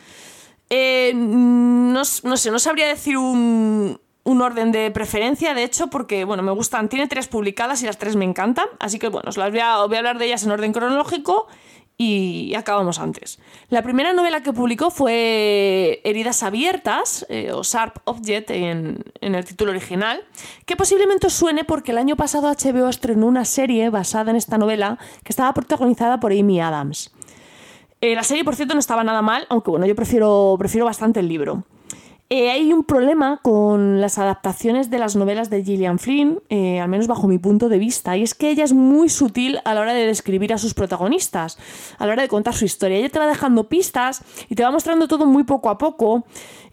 Eh, 0.71 1.13
no, 1.15 2.03
no, 2.25 2.37
sé, 2.37 2.51
no 2.51 2.59
sabría 2.59 2.89
decir 2.89 3.17
un, 3.17 4.01
un 4.25 4.41
orden 4.41 4.73
de 4.73 4.91
preferencia, 4.91 5.55
de 5.55 5.63
hecho, 5.65 5.89
porque, 5.89 6.25
bueno, 6.25 6.43
me 6.43 6.51
gustan, 6.51 6.89
tiene 6.89 7.07
tres 7.07 7.29
publicadas 7.29 7.83
y 7.83 7.87
las 7.87 7.99
tres 7.99 8.17
me 8.17 8.25
encantan, 8.25 8.67
así 8.81 8.99
que, 8.99 9.09
bueno, 9.09 9.29
os 9.29 9.37
las 9.37 9.51
voy 9.51 9.61
a, 9.61 9.75
hablar 9.75 10.19
de 10.19 10.27
ellas 10.27 10.43
en 10.45 10.51
orden 10.51 10.73
cronológico 10.73 11.47
y 11.97 12.55
acabamos 12.57 12.99
antes. 12.99 13.39
La 13.69 13.83
primera 13.83 14.15
novela 14.15 14.43
que 14.43 14.53
publicó 14.53 14.91
fue 14.91 16.01
Heridas 16.05 16.43
Abiertas, 16.43 17.27
eh, 17.29 17.53
o 17.53 17.63
Sharp 17.63 17.99
Object 18.05 18.51
en, 18.51 19.05
el 19.21 19.45
título 19.45 19.71
original, 19.71 20.25
que 20.65 20.75
posiblemente 20.75 21.27
os 21.27 21.35
suene 21.35 21.65
porque 21.65 21.93
el 21.93 21.99
año 21.99 22.17
pasado 22.17 22.49
HBO 22.49 22.89
estrenó 22.89 23.27
una 23.27 23.45
serie 23.45 23.91
basada 23.91 24.31
en 24.31 24.37
esta 24.37 24.57
novela 24.57 24.99
que 25.23 25.33
estaba 25.33 25.53
protagonizada 25.53 26.19
por 26.19 26.33
Amy 26.33 26.61
Adams. 26.61 27.13
Eh, 28.01 28.15
la 28.15 28.23
serie, 28.23 28.43
por 28.43 28.57
cierto, 28.57 28.75
no 28.75 28.81
estaba 28.81 29.05
nada 29.05 29.23
mal, 29.23 29.47
aunque 29.51 29.71
bueno, 29.71 29.87
yo 29.87 29.95
prefiero, 29.95 30.57
prefiero 30.59 30.87
bastante 30.87 31.21
el 31.21 31.29
libro. 31.29 31.65
Eh, 32.31 32.51
hay 32.51 32.73
un 32.73 32.85
problema 32.85 33.39
con 33.43 34.01
las 34.01 34.19
adaptaciones 34.19 34.89
de 34.89 34.99
las 34.99 35.15
novelas 35.15 35.51
de 35.51 35.63
Gillian 35.63 35.99
Flynn, 35.99 36.41
eh, 36.49 36.81
al 36.81 36.89
menos 36.89 37.07
bajo 37.07 37.29
mi 37.29 37.39
punto 37.39 37.69
de 37.69 37.79
vista, 37.79 38.17
y 38.17 38.23
es 38.23 38.35
que 38.35 38.49
ella 38.51 38.65
es 38.65 38.73
muy 38.73 39.11
sutil 39.11 39.61
a 39.67 39.75
la 39.75 39.83
hora 39.83 39.93
de 39.93 40.07
describir 40.07 40.55
a 40.55 40.59
sus 40.59 40.73
protagonistas, 40.73 41.59
a 41.99 42.07
la 42.07 42.13
hora 42.13 42.23
de 42.23 42.29
contar 42.29 42.55
su 42.55 42.65
historia. 42.65 42.97
Ella 42.97 43.11
te 43.11 43.19
va 43.19 43.27
dejando 43.27 43.69
pistas 43.69 44.23
y 44.49 44.55
te 44.55 44.63
va 44.63 44.71
mostrando 44.71 45.07
todo 45.07 45.27
muy 45.27 45.45
poco 45.45 45.69
a 45.69 45.77
poco, 45.77 46.25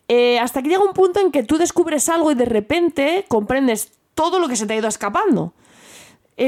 eh, 0.08 0.40
hasta 0.40 0.64
que 0.64 0.70
llega 0.70 0.84
un 0.84 0.94
punto 0.94 1.20
en 1.20 1.32
que 1.32 1.44
tú 1.44 1.58
descubres 1.58 2.08
algo 2.08 2.32
y 2.32 2.36
de 2.36 2.46
repente 2.46 3.26
comprendes 3.28 3.92
todo 4.16 4.40
lo 4.40 4.48
que 4.48 4.56
se 4.56 4.66
te 4.66 4.74
ha 4.74 4.78
ido 4.78 4.88
escapando. 4.88 5.54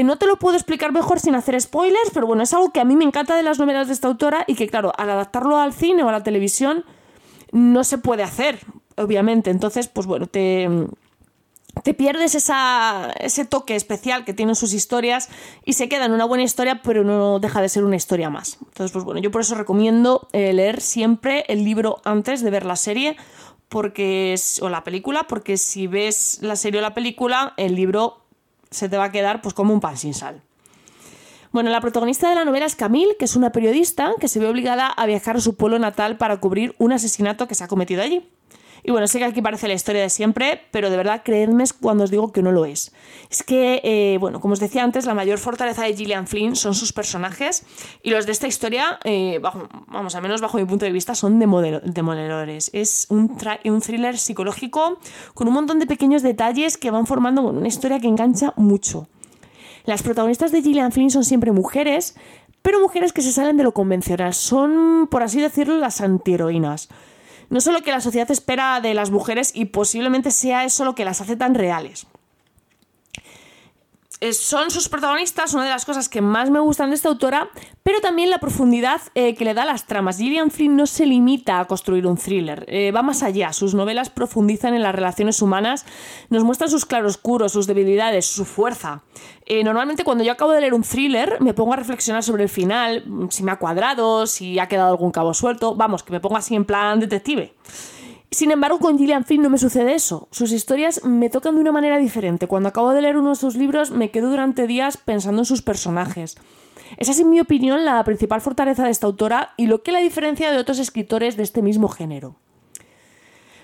no 0.02 0.16
te 0.16 0.26
lo 0.26 0.40
puedo 0.40 0.56
explicar 0.56 0.92
mejor 0.92 1.20
sin 1.20 1.36
hacer 1.36 1.60
spoilers, 1.60 2.10
pero 2.12 2.26
bueno, 2.26 2.42
es 2.42 2.52
algo 2.52 2.72
que 2.72 2.80
a 2.80 2.84
mí 2.84 2.96
me 2.96 3.04
encanta 3.04 3.36
de 3.36 3.44
las 3.44 3.60
novelas 3.60 3.86
de 3.86 3.92
esta 3.92 4.08
autora 4.08 4.44
y 4.48 4.56
que, 4.56 4.66
claro, 4.66 4.92
al 4.96 5.08
adaptarlo 5.08 5.58
al 5.58 5.72
cine 5.72 6.02
o 6.02 6.08
a 6.08 6.12
la 6.12 6.24
televisión 6.24 6.84
no 7.52 7.84
se 7.84 7.98
puede 7.98 8.24
hacer, 8.24 8.58
obviamente. 8.96 9.50
Entonces, 9.50 9.88
pues 9.88 10.06
bueno, 10.06 10.26
te, 10.26 10.68
te 11.82 11.94
pierdes 11.94 12.34
esa, 12.34 13.12
ese 13.18 13.44
toque 13.44 13.76
especial 13.76 14.24
que 14.24 14.34
tienen 14.34 14.54
sus 14.54 14.72
historias 14.72 15.28
y 15.64 15.74
se 15.74 15.88
queda 15.88 16.06
en 16.06 16.12
una 16.12 16.24
buena 16.24 16.44
historia, 16.44 16.82
pero 16.82 17.04
no 17.04 17.40
deja 17.40 17.60
de 17.60 17.68
ser 17.68 17.84
una 17.84 17.96
historia 17.96 18.30
más. 18.30 18.58
Entonces, 18.60 18.92
pues 18.92 19.04
bueno, 19.04 19.20
yo 19.20 19.30
por 19.30 19.40
eso 19.40 19.54
recomiendo 19.54 20.28
eh, 20.32 20.52
leer 20.52 20.80
siempre 20.80 21.44
el 21.48 21.64
libro 21.64 22.00
antes 22.04 22.42
de 22.42 22.50
ver 22.50 22.64
la 22.64 22.76
serie 22.76 23.16
porque 23.68 24.36
o 24.60 24.68
la 24.68 24.84
película, 24.84 25.24
porque 25.26 25.56
si 25.56 25.86
ves 25.86 26.38
la 26.42 26.54
serie 26.54 26.78
o 26.78 26.82
la 26.82 26.94
película, 26.94 27.54
el 27.56 27.74
libro 27.74 28.18
se 28.70 28.88
te 28.88 28.96
va 28.96 29.04
a 29.04 29.12
quedar 29.12 29.42
pues 29.42 29.54
como 29.54 29.74
un 29.74 29.80
pan 29.80 29.96
sin 29.96 30.14
sal. 30.14 30.42
Bueno, 31.50 31.70
la 31.70 31.80
protagonista 31.80 32.28
de 32.28 32.34
la 32.34 32.44
novela 32.44 32.66
es 32.66 32.74
Camille, 32.74 33.16
que 33.16 33.24
es 33.24 33.36
una 33.36 33.50
periodista 33.50 34.12
que 34.20 34.26
se 34.26 34.40
ve 34.40 34.48
obligada 34.48 34.88
a 34.88 35.06
viajar 35.06 35.36
a 35.36 35.40
su 35.40 35.54
pueblo 35.56 35.78
natal 35.78 36.16
para 36.16 36.38
cubrir 36.38 36.74
un 36.78 36.92
asesinato 36.92 37.46
que 37.46 37.54
se 37.54 37.62
ha 37.62 37.68
cometido 37.68 38.02
allí. 38.02 38.28
Y 38.86 38.90
bueno, 38.90 39.06
sé 39.06 39.18
que 39.18 39.24
aquí 39.24 39.40
parece 39.40 39.66
la 39.66 39.72
historia 39.72 40.02
de 40.02 40.10
siempre, 40.10 40.60
pero 40.70 40.90
de 40.90 40.98
verdad 40.98 41.22
creedme 41.24 41.64
cuando 41.80 42.04
os 42.04 42.10
digo 42.10 42.32
que 42.32 42.42
no 42.42 42.52
lo 42.52 42.66
es. 42.66 42.92
Es 43.30 43.42
que, 43.42 43.80
eh, 43.82 44.18
bueno, 44.20 44.40
como 44.40 44.52
os 44.52 44.60
decía 44.60 44.84
antes, 44.84 45.06
la 45.06 45.14
mayor 45.14 45.38
fortaleza 45.38 45.84
de 45.84 45.96
Gillian 45.96 46.26
Flynn 46.26 46.54
son 46.54 46.74
sus 46.74 46.92
personajes 46.92 47.64
y 48.02 48.10
los 48.10 48.26
de 48.26 48.32
esta 48.32 48.46
historia, 48.46 48.98
eh, 49.04 49.40
vamos, 49.40 50.14
al 50.14 50.20
menos 50.20 50.42
bajo 50.42 50.58
mi 50.58 50.66
punto 50.66 50.84
de 50.84 50.92
vista, 50.92 51.14
son 51.14 51.38
demoledores. 51.38 52.70
Es 52.74 53.06
un, 53.08 53.38
un 53.64 53.80
thriller 53.80 54.18
psicológico 54.18 54.98
con 55.32 55.48
un 55.48 55.54
montón 55.54 55.78
de 55.78 55.86
pequeños 55.86 56.22
detalles 56.22 56.76
que 56.76 56.90
van 56.90 57.06
formando 57.06 57.40
una 57.40 57.68
historia 57.68 57.98
que 58.00 58.06
engancha 58.06 58.52
mucho. 58.56 59.08
Las 59.86 60.02
protagonistas 60.02 60.52
de 60.52 60.60
Gillian 60.60 60.92
Flynn 60.92 61.10
son 61.10 61.24
siempre 61.24 61.52
mujeres, 61.52 62.16
pero 62.60 62.80
mujeres 62.80 63.14
que 63.14 63.22
se 63.22 63.32
salen 63.32 63.56
de 63.56 63.64
lo 63.64 63.72
convencional. 63.72 64.34
Son, 64.34 65.08
por 65.10 65.22
así 65.22 65.40
decirlo, 65.40 65.78
las 65.78 66.02
antiheroínas 66.02 66.90
no 67.54 67.60
solo 67.60 67.82
que 67.82 67.92
la 67.92 68.00
sociedad 68.00 68.28
espera 68.32 68.80
de 68.80 68.94
las 68.94 69.12
mujeres 69.12 69.52
y 69.54 69.66
posiblemente 69.66 70.32
sea 70.32 70.64
eso 70.64 70.84
lo 70.84 70.96
que 70.96 71.04
las 71.04 71.20
hace 71.20 71.36
tan 71.36 71.54
reales. 71.54 72.08
Eh, 74.24 74.32
son 74.32 74.70
sus 74.70 74.88
protagonistas 74.88 75.52
una 75.52 75.64
de 75.64 75.70
las 75.70 75.84
cosas 75.84 76.08
que 76.08 76.22
más 76.22 76.48
me 76.48 76.58
gustan 76.58 76.88
de 76.88 76.96
esta 76.96 77.10
autora, 77.10 77.50
pero 77.82 78.00
también 78.00 78.30
la 78.30 78.38
profundidad 78.38 79.02
eh, 79.14 79.34
que 79.34 79.44
le 79.44 79.52
da 79.52 79.64
a 79.64 79.66
las 79.66 79.84
tramas. 79.84 80.16
Gillian 80.16 80.50
Flynn 80.50 80.76
no 80.76 80.86
se 80.86 81.04
limita 81.04 81.60
a 81.60 81.66
construir 81.66 82.06
un 82.06 82.16
thriller, 82.16 82.64
eh, 82.66 82.90
va 82.90 83.02
más 83.02 83.22
allá. 83.22 83.52
Sus 83.52 83.74
novelas 83.74 84.08
profundizan 84.08 84.72
en 84.72 84.82
las 84.82 84.94
relaciones 84.94 85.42
humanas, 85.42 85.84
nos 86.30 86.42
muestran 86.42 86.70
sus 86.70 86.86
claroscuros, 86.86 87.52
sus 87.52 87.66
debilidades, 87.66 88.24
su 88.24 88.46
fuerza. 88.46 89.02
normalmente 89.62 90.04
cuando 90.04 90.24
yo 90.24 90.32
acabo 90.32 90.52
de 90.52 90.62
leer 90.62 90.72
un 90.72 90.84
thriller 90.84 91.36
me 91.42 91.52
pongo 91.52 91.74
a 91.74 91.76
reflexionar 91.76 92.22
sobre 92.22 92.44
el 92.44 92.48
final, 92.48 93.04
si 93.28 93.42
me 93.42 93.52
ha 93.52 93.58
cuadrado, 93.58 94.26
si 94.26 94.58
ha 94.58 94.68
quedado 94.68 94.88
algún 94.88 95.10
cabo 95.10 95.34
suelto, 95.34 95.74
vamos, 95.74 96.02
que 96.02 96.12
me 96.12 96.20
pongo 96.20 96.38
así 96.38 96.54
en 96.54 96.64
plan 96.64 96.98
detective. 96.98 97.52
Sin 98.34 98.50
embargo, 98.50 98.80
con 98.80 98.98
Gillian 98.98 99.24
Flynn 99.24 99.42
no 99.42 99.48
me 99.48 99.58
sucede 99.58 99.94
eso. 99.94 100.26
Sus 100.32 100.50
historias 100.50 101.04
me 101.04 101.30
tocan 101.30 101.54
de 101.54 101.60
una 101.60 101.70
manera 101.70 101.98
diferente. 101.98 102.48
Cuando 102.48 102.68
acabo 102.68 102.90
de 102.90 103.00
leer 103.00 103.16
uno 103.16 103.30
de 103.30 103.36
sus 103.36 103.54
libros, 103.54 103.92
me 103.92 104.10
quedo 104.10 104.28
durante 104.28 104.66
días 104.66 104.96
pensando 104.96 105.42
en 105.42 105.44
sus 105.44 105.62
personajes. 105.62 106.34
Esa 106.96 107.12
es, 107.12 107.20
en 107.20 107.30
mi 107.30 107.38
opinión, 107.38 107.84
la 107.84 108.02
principal 108.02 108.40
fortaleza 108.40 108.86
de 108.86 108.90
esta 108.90 109.06
autora 109.06 109.54
y 109.56 109.68
lo 109.68 109.84
que 109.84 109.92
la 109.92 110.00
diferencia 110.00 110.50
de 110.50 110.58
otros 110.58 110.80
escritores 110.80 111.36
de 111.36 111.44
este 111.44 111.62
mismo 111.62 111.86
género. 111.86 112.34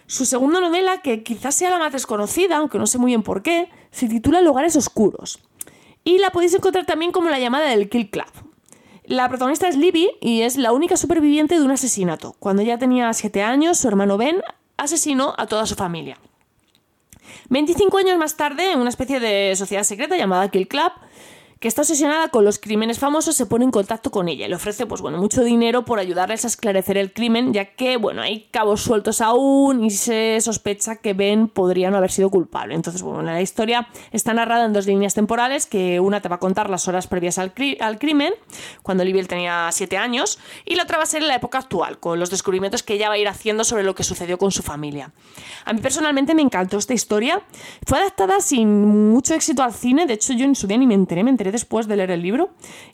Su 0.06 0.24
segunda 0.24 0.60
novela, 0.60 1.02
que 1.02 1.24
quizás 1.24 1.56
sea 1.56 1.70
la 1.70 1.80
más 1.80 1.92
desconocida, 1.92 2.58
aunque 2.58 2.78
no 2.78 2.86
sé 2.86 2.98
muy 2.98 3.10
bien 3.10 3.24
por 3.24 3.42
qué, 3.42 3.70
se 3.90 4.06
titula 4.06 4.40
Lugares 4.40 4.76
Oscuros. 4.76 5.40
Y 6.04 6.18
la 6.18 6.30
podéis 6.30 6.54
encontrar 6.54 6.86
también 6.86 7.10
como 7.10 7.28
la 7.28 7.40
llamada 7.40 7.70
del 7.70 7.88
Kill 7.88 8.08
Club. 8.08 8.30
La 9.02 9.28
protagonista 9.28 9.66
es 9.66 9.76
Libby 9.76 10.10
y 10.20 10.42
es 10.42 10.56
la 10.56 10.70
única 10.70 10.96
superviviente 10.96 11.58
de 11.58 11.64
un 11.64 11.72
asesinato. 11.72 12.36
Cuando 12.38 12.62
ella 12.62 12.78
tenía 12.78 13.12
7 13.12 13.42
años, 13.42 13.76
su 13.76 13.88
hermano 13.88 14.16
Ben 14.16 14.40
asesinó 14.80 15.34
a 15.36 15.46
toda 15.46 15.66
su 15.66 15.74
familia. 15.74 16.16
25 17.48 17.98
años 17.98 18.18
más 18.18 18.36
tarde, 18.36 18.72
en 18.72 18.80
una 18.80 18.90
especie 18.90 19.20
de 19.20 19.54
sociedad 19.56 19.84
secreta 19.84 20.16
llamada 20.16 20.50
Kill 20.50 20.68
Club, 20.68 20.92
que 21.60 21.68
está 21.68 21.82
obsesionada 21.82 22.28
con 22.28 22.42
los 22.42 22.58
crímenes 22.58 22.98
famosos, 22.98 23.36
se 23.36 23.44
pone 23.44 23.66
en 23.66 23.70
contacto 23.70 24.10
con 24.10 24.28
ella 24.28 24.46
y 24.46 24.48
le 24.48 24.54
ofrece 24.54 24.86
pues, 24.86 25.02
bueno, 25.02 25.18
mucho 25.18 25.44
dinero 25.44 25.84
por 25.84 25.98
ayudarles 25.98 26.44
a 26.46 26.48
esclarecer 26.48 26.96
el 26.96 27.12
crimen, 27.12 27.52
ya 27.52 27.66
que 27.66 27.98
bueno, 27.98 28.22
hay 28.22 28.48
cabos 28.50 28.80
sueltos 28.80 29.20
aún 29.20 29.84
y 29.84 29.90
se 29.90 30.40
sospecha 30.40 30.96
que 30.96 31.12
Ben 31.12 31.48
podría 31.48 31.90
no 31.90 31.98
haber 31.98 32.10
sido 32.10 32.30
culpable. 32.30 32.74
Entonces, 32.74 33.02
bueno, 33.02 33.22
la 33.22 33.42
historia 33.42 33.88
está 34.10 34.32
narrada 34.32 34.64
en 34.64 34.72
dos 34.72 34.86
líneas 34.86 35.12
temporales, 35.12 35.66
que 35.66 36.00
una 36.00 36.22
te 36.22 36.30
va 36.30 36.36
a 36.36 36.38
contar 36.38 36.70
las 36.70 36.88
horas 36.88 37.06
previas 37.06 37.36
al, 37.36 37.52
al 37.80 37.98
crimen, 37.98 38.32
cuando 38.82 39.04
Libby 39.04 39.22
tenía 39.24 39.68
7 39.70 39.98
años, 39.98 40.38
y 40.64 40.76
la 40.76 40.84
otra 40.84 40.96
va 40.96 41.02
a 41.02 41.06
ser 41.06 41.20
en 41.20 41.28
la 41.28 41.34
época 41.34 41.58
actual, 41.58 41.98
con 41.98 42.18
los 42.18 42.30
descubrimientos 42.30 42.82
que 42.82 42.94
ella 42.94 43.08
va 43.08 43.16
a 43.16 43.18
ir 43.18 43.28
haciendo 43.28 43.64
sobre 43.64 43.82
lo 43.82 43.94
que 43.94 44.02
sucedió 44.02 44.38
con 44.38 44.50
su 44.50 44.62
familia. 44.62 45.12
A 45.66 45.74
mí 45.74 45.80
personalmente 45.82 46.34
me 46.34 46.40
encantó 46.40 46.78
esta 46.78 46.94
historia. 46.94 47.42
Fue 47.86 47.98
adaptada 47.98 48.40
sin 48.40 49.10
mucho 49.10 49.34
éxito 49.34 49.62
al 49.62 49.74
cine, 49.74 50.06
de 50.06 50.14
hecho 50.14 50.32
yo 50.32 50.46
en 50.46 50.54
su 50.54 50.66
día 50.66 50.78
ni 50.78 50.86
me 50.86 50.94
enteré, 50.94 51.22
me 51.22 51.30
enteré 51.30 51.49
después 51.52 51.88
de 51.88 51.96
leer 51.96 52.10
el 52.10 52.22
libro, 52.22 52.50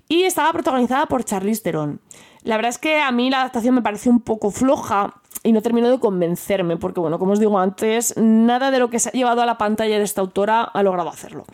y 0.08 0.22
estaba 0.22 0.52
protagonizada 0.52 1.06
por 1.06 1.24
Charlize 1.24 1.62
Theron. 1.62 2.00
La 2.42 2.56
verdad 2.56 2.70
es 2.70 2.78
que 2.78 3.00
a 3.00 3.10
mí 3.10 3.30
la 3.30 3.40
adaptación 3.40 3.74
me 3.74 3.82
pareció 3.82 4.12
un 4.12 4.20
poco 4.20 4.50
floja 4.50 5.14
y 5.42 5.52
no 5.52 5.62
terminó 5.62 5.90
de 5.90 5.98
convencerme, 5.98 6.76
porque 6.76 7.00
bueno, 7.00 7.18
como 7.18 7.32
os 7.32 7.40
digo 7.40 7.58
antes, 7.58 8.16
nada 8.16 8.70
de 8.70 8.78
lo 8.78 8.90
que 8.90 8.98
se 8.98 9.08
ha 9.08 9.12
llevado 9.12 9.42
a 9.42 9.46
la 9.46 9.58
pantalla 9.58 9.98
de 9.98 10.04
esta 10.04 10.20
autora 10.20 10.62
ha 10.62 10.82
logrado 10.82 11.08
hacerlo. 11.08 11.44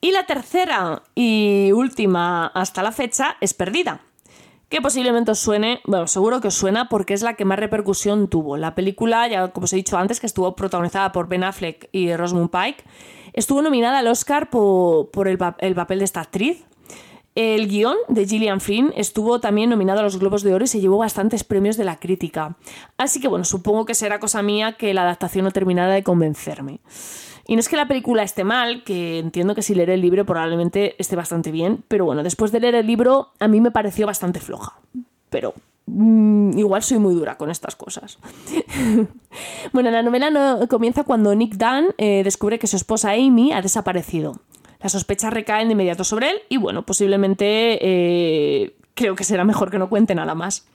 Y 0.00 0.12
la 0.12 0.26
tercera 0.26 1.02
y 1.14 1.72
última 1.72 2.46
hasta 2.48 2.82
la 2.82 2.92
fecha 2.92 3.36
es 3.40 3.54
Perdida, 3.54 4.00
que 4.68 4.80
posiblemente 4.80 5.30
os 5.30 5.38
suene, 5.38 5.80
bueno, 5.84 6.06
seguro 6.06 6.40
que 6.40 6.48
os 6.48 6.54
suena 6.54 6.88
porque 6.88 7.14
es 7.14 7.22
la 7.22 7.34
que 7.34 7.44
más 7.44 7.58
repercusión 7.58 8.28
tuvo. 8.28 8.56
La 8.56 8.74
película, 8.74 9.26
ya 9.28 9.48
como 9.48 9.64
os 9.64 9.72
he 9.72 9.76
dicho 9.76 9.96
antes, 9.96 10.20
que 10.20 10.26
estuvo 10.26 10.54
protagonizada 10.54 11.12
por 11.12 11.28
Ben 11.28 11.44
Affleck 11.44 11.88
y 11.92 12.14
Rosamund 12.14 12.50
Pike, 12.50 12.84
Estuvo 13.36 13.60
nominada 13.60 13.98
al 13.98 14.06
Oscar 14.06 14.48
por, 14.48 15.28
el, 15.28 15.36
papel 15.36 15.98
de 15.98 16.04
esta 16.06 16.22
actriz. 16.22 16.64
El 17.34 17.68
guion 17.68 17.96
de 18.08 18.26
Gillian 18.26 18.62
Flynn 18.62 18.94
estuvo 18.96 19.40
también 19.40 19.68
nominado 19.68 20.00
a 20.00 20.02
los 20.02 20.18
Globos 20.18 20.42
de 20.42 20.54
Oro 20.54 20.64
y 20.64 20.68
se 20.68 20.80
llevó 20.80 20.96
bastantes 20.96 21.44
premios 21.44 21.76
de 21.76 21.84
la 21.84 21.98
crítica. 21.98 22.56
Así 22.96 23.20
que 23.20 23.28
bueno, 23.28 23.44
supongo 23.44 23.84
que 23.84 23.94
será 23.94 24.20
cosa 24.20 24.40
mía 24.40 24.72
que 24.78 24.94
la 24.94 25.02
adaptación 25.02 25.44
no 25.44 25.50
terminara 25.50 25.92
de 25.92 26.02
convencerme. 26.02 26.80
Y 27.46 27.56
no 27.56 27.60
es 27.60 27.68
que 27.68 27.76
la 27.76 27.86
película 27.86 28.22
esté 28.22 28.42
mal, 28.42 28.82
que 28.84 29.18
entiendo 29.18 29.54
que 29.54 29.60
si 29.60 29.74
leer 29.74 29.90
el 29.90 30.00
libro 30.00 30.24
probablemente 30.24 30.96
esté 30.98 31.14
bastante 31.14 31.50
bien, 31.50 31.84
pero 31.88 32.06
bueno, 32.06 32.22
después 32.22 32.52
de 32.52 32.60
leer 32.60 32.74
el 32.74 32.86
libro 32.86 33.32
a 33.38 33.48
mí 33.48 33.60
me 33.60 33.70
pareció 33.70 34.06
bastante 34.06 34.40
floja. 34.40 34.80
Pero 35.28 35.52
Mm, 35.86 36.58
igual 36.58 36.82
soy 36.82 36.98
muy 36.98 37.14
dura 37.14 37.36
con 37.36 37.50
estas 37.50 37.76
cosas. 37.76 38.18
bueno, 39.72 39.90
la 39.90 40.02
novela 40.02 40.30
no, 40.30 40.66
comienza 40.68 41.04
cuando 41.04 41.34
Nick 41.34 41.56
Dunn 41.56 41.94
eh, 41.96 42.22
descubre 42.24 42.58
que 42.58 42.66
su 42.66 42.76
esposa 42.76 43.12
Amy 43.12 43.52
ha 43.52 43.62
desaparecido. 43.62 44.40
Las 44.82 44.92
sospechas 44.92 45.32
recaen 45.32 45.68
de 45.68 45.72
inmediato 45.72 46.04
sobre 46.04 46.30
él 46.30 46.36
y 46.48 46.58
bueno, 46.58 46.84
posiblemente 46.84 47.78
eh, 47.80 48.76
creo 48.94 49.14
que 49.14 49.24
será 49.24 49.44
mejor 49.44 49.70
que 49.70 49.78
no 49.78 49.88
cuente 49.88 50.14
nada 50.14 50.34
más. 50.34 50.66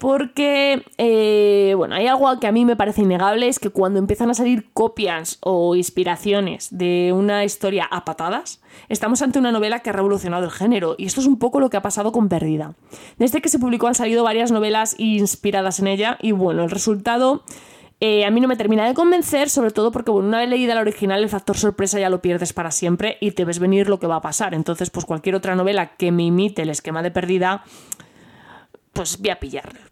Porque, 0.00 0.82
eh, 0.96 1.74
bueno, 1.76 1.94
hay 1.94 2.06
algo 2.06 2.40
que 2.40 2.46
a 2.46 2.52
mí 2.52 2.64
me 2.64 2.74
parece 2.74 3.02
innegable, 3.02 3.48
es 3.48 3.58
que 3.58 3.68
cuando 3.68 3.98
empiezan 3.98 4.30
a 4.30 4.34
salir 4.34 4.72
copias 4.72 5.36
o 5.42 5.76
inspiraciones 5.76 6.68
de 6.70 7.12
una 7.14 7.44
historia 7.44 7.84
a 7.84 8.06
patadas, 8.06 8.62
estamos 8.88 9.20
ante 9.20 9.38
una 9.38 9.52
novela 9.52 9.80
que 9.80 9.90
ha 9.90 9.92
revolucionado 9.92 10.46
el 10.46 10.52
género, 10.52 10.94
y 10.96 11.04
esto 11.04 11.20
es 11.20 11.26
un 11.26 11.38
poco 11.38 11.60
lo 11.60 11.68
que 11.68 11.76
ha 11.76 11.82
pasado 11.82 12.12
con 12.12 12.30
Perdida. 12.30 12.76
Desde 13.18 13.42
que 13.42 13.50
se 13.50 13.58
publicó 13.58 13.88
han 13.88 13.94
salido 13.94 14.24
varias 14.24 14.50
novelas 14.50 14.94
inspiradas 14.96 15.80
en 15.80 15.88
ella, 15.88 16.16
y 16.22 16.32
bueno, 16.32 16.64
el 16.64 16.70
resultado 16.70 17.42
eh, 18.00 18.24
a 18.24 18.30
mí 18.30 18.40
no 18.40 18.48
me 18.48 18.56
termina 18.56 18.86
de 18.86 18.94
convencer, 18.94 19.50
sobre 19.50 19.70
todo 19.70 19.92
porque 19.92 20.10
bueno, 20.10 20.28
una 20.28 20.38
vez 20.38 20.48
leída 20.48 20.74
la 20.74 20.80
original, 20.80 21.22
el 21.22 21.28
factor 21.28 21.58
sorpresa 21.58 22.00
ya 22.00 22.08
lo 22.08 22.22
pierdes 22.22 22.54
para 22.54 22.70
siempre 22.70 23.18
y 23.20 23.32
te 23.32 23.44
ves 23.44 23.58
venir 23.58 23.90
lo 23.90 24.00
que 24.00 24.06
va 24.06 24.16
a 24.16 24.22
pasar. 24.22 24.54
Entonces, 24.54 24.88
pues 24.88 25.04
cualquier 25.04 25.34
otra 25.34 25.56
novela 25.56 25.94
que 25.98 26.10
me 26.10 26.22
imite 26.22 26.62
el 26.62 26.70
esquema 26.70 27.02
de 27.02 27.10
Perdida, 27.10 27.64
pues 28.94 29.18
voy 29.20 29.28
a 29.28 29.38
pillar. 29.38 29.89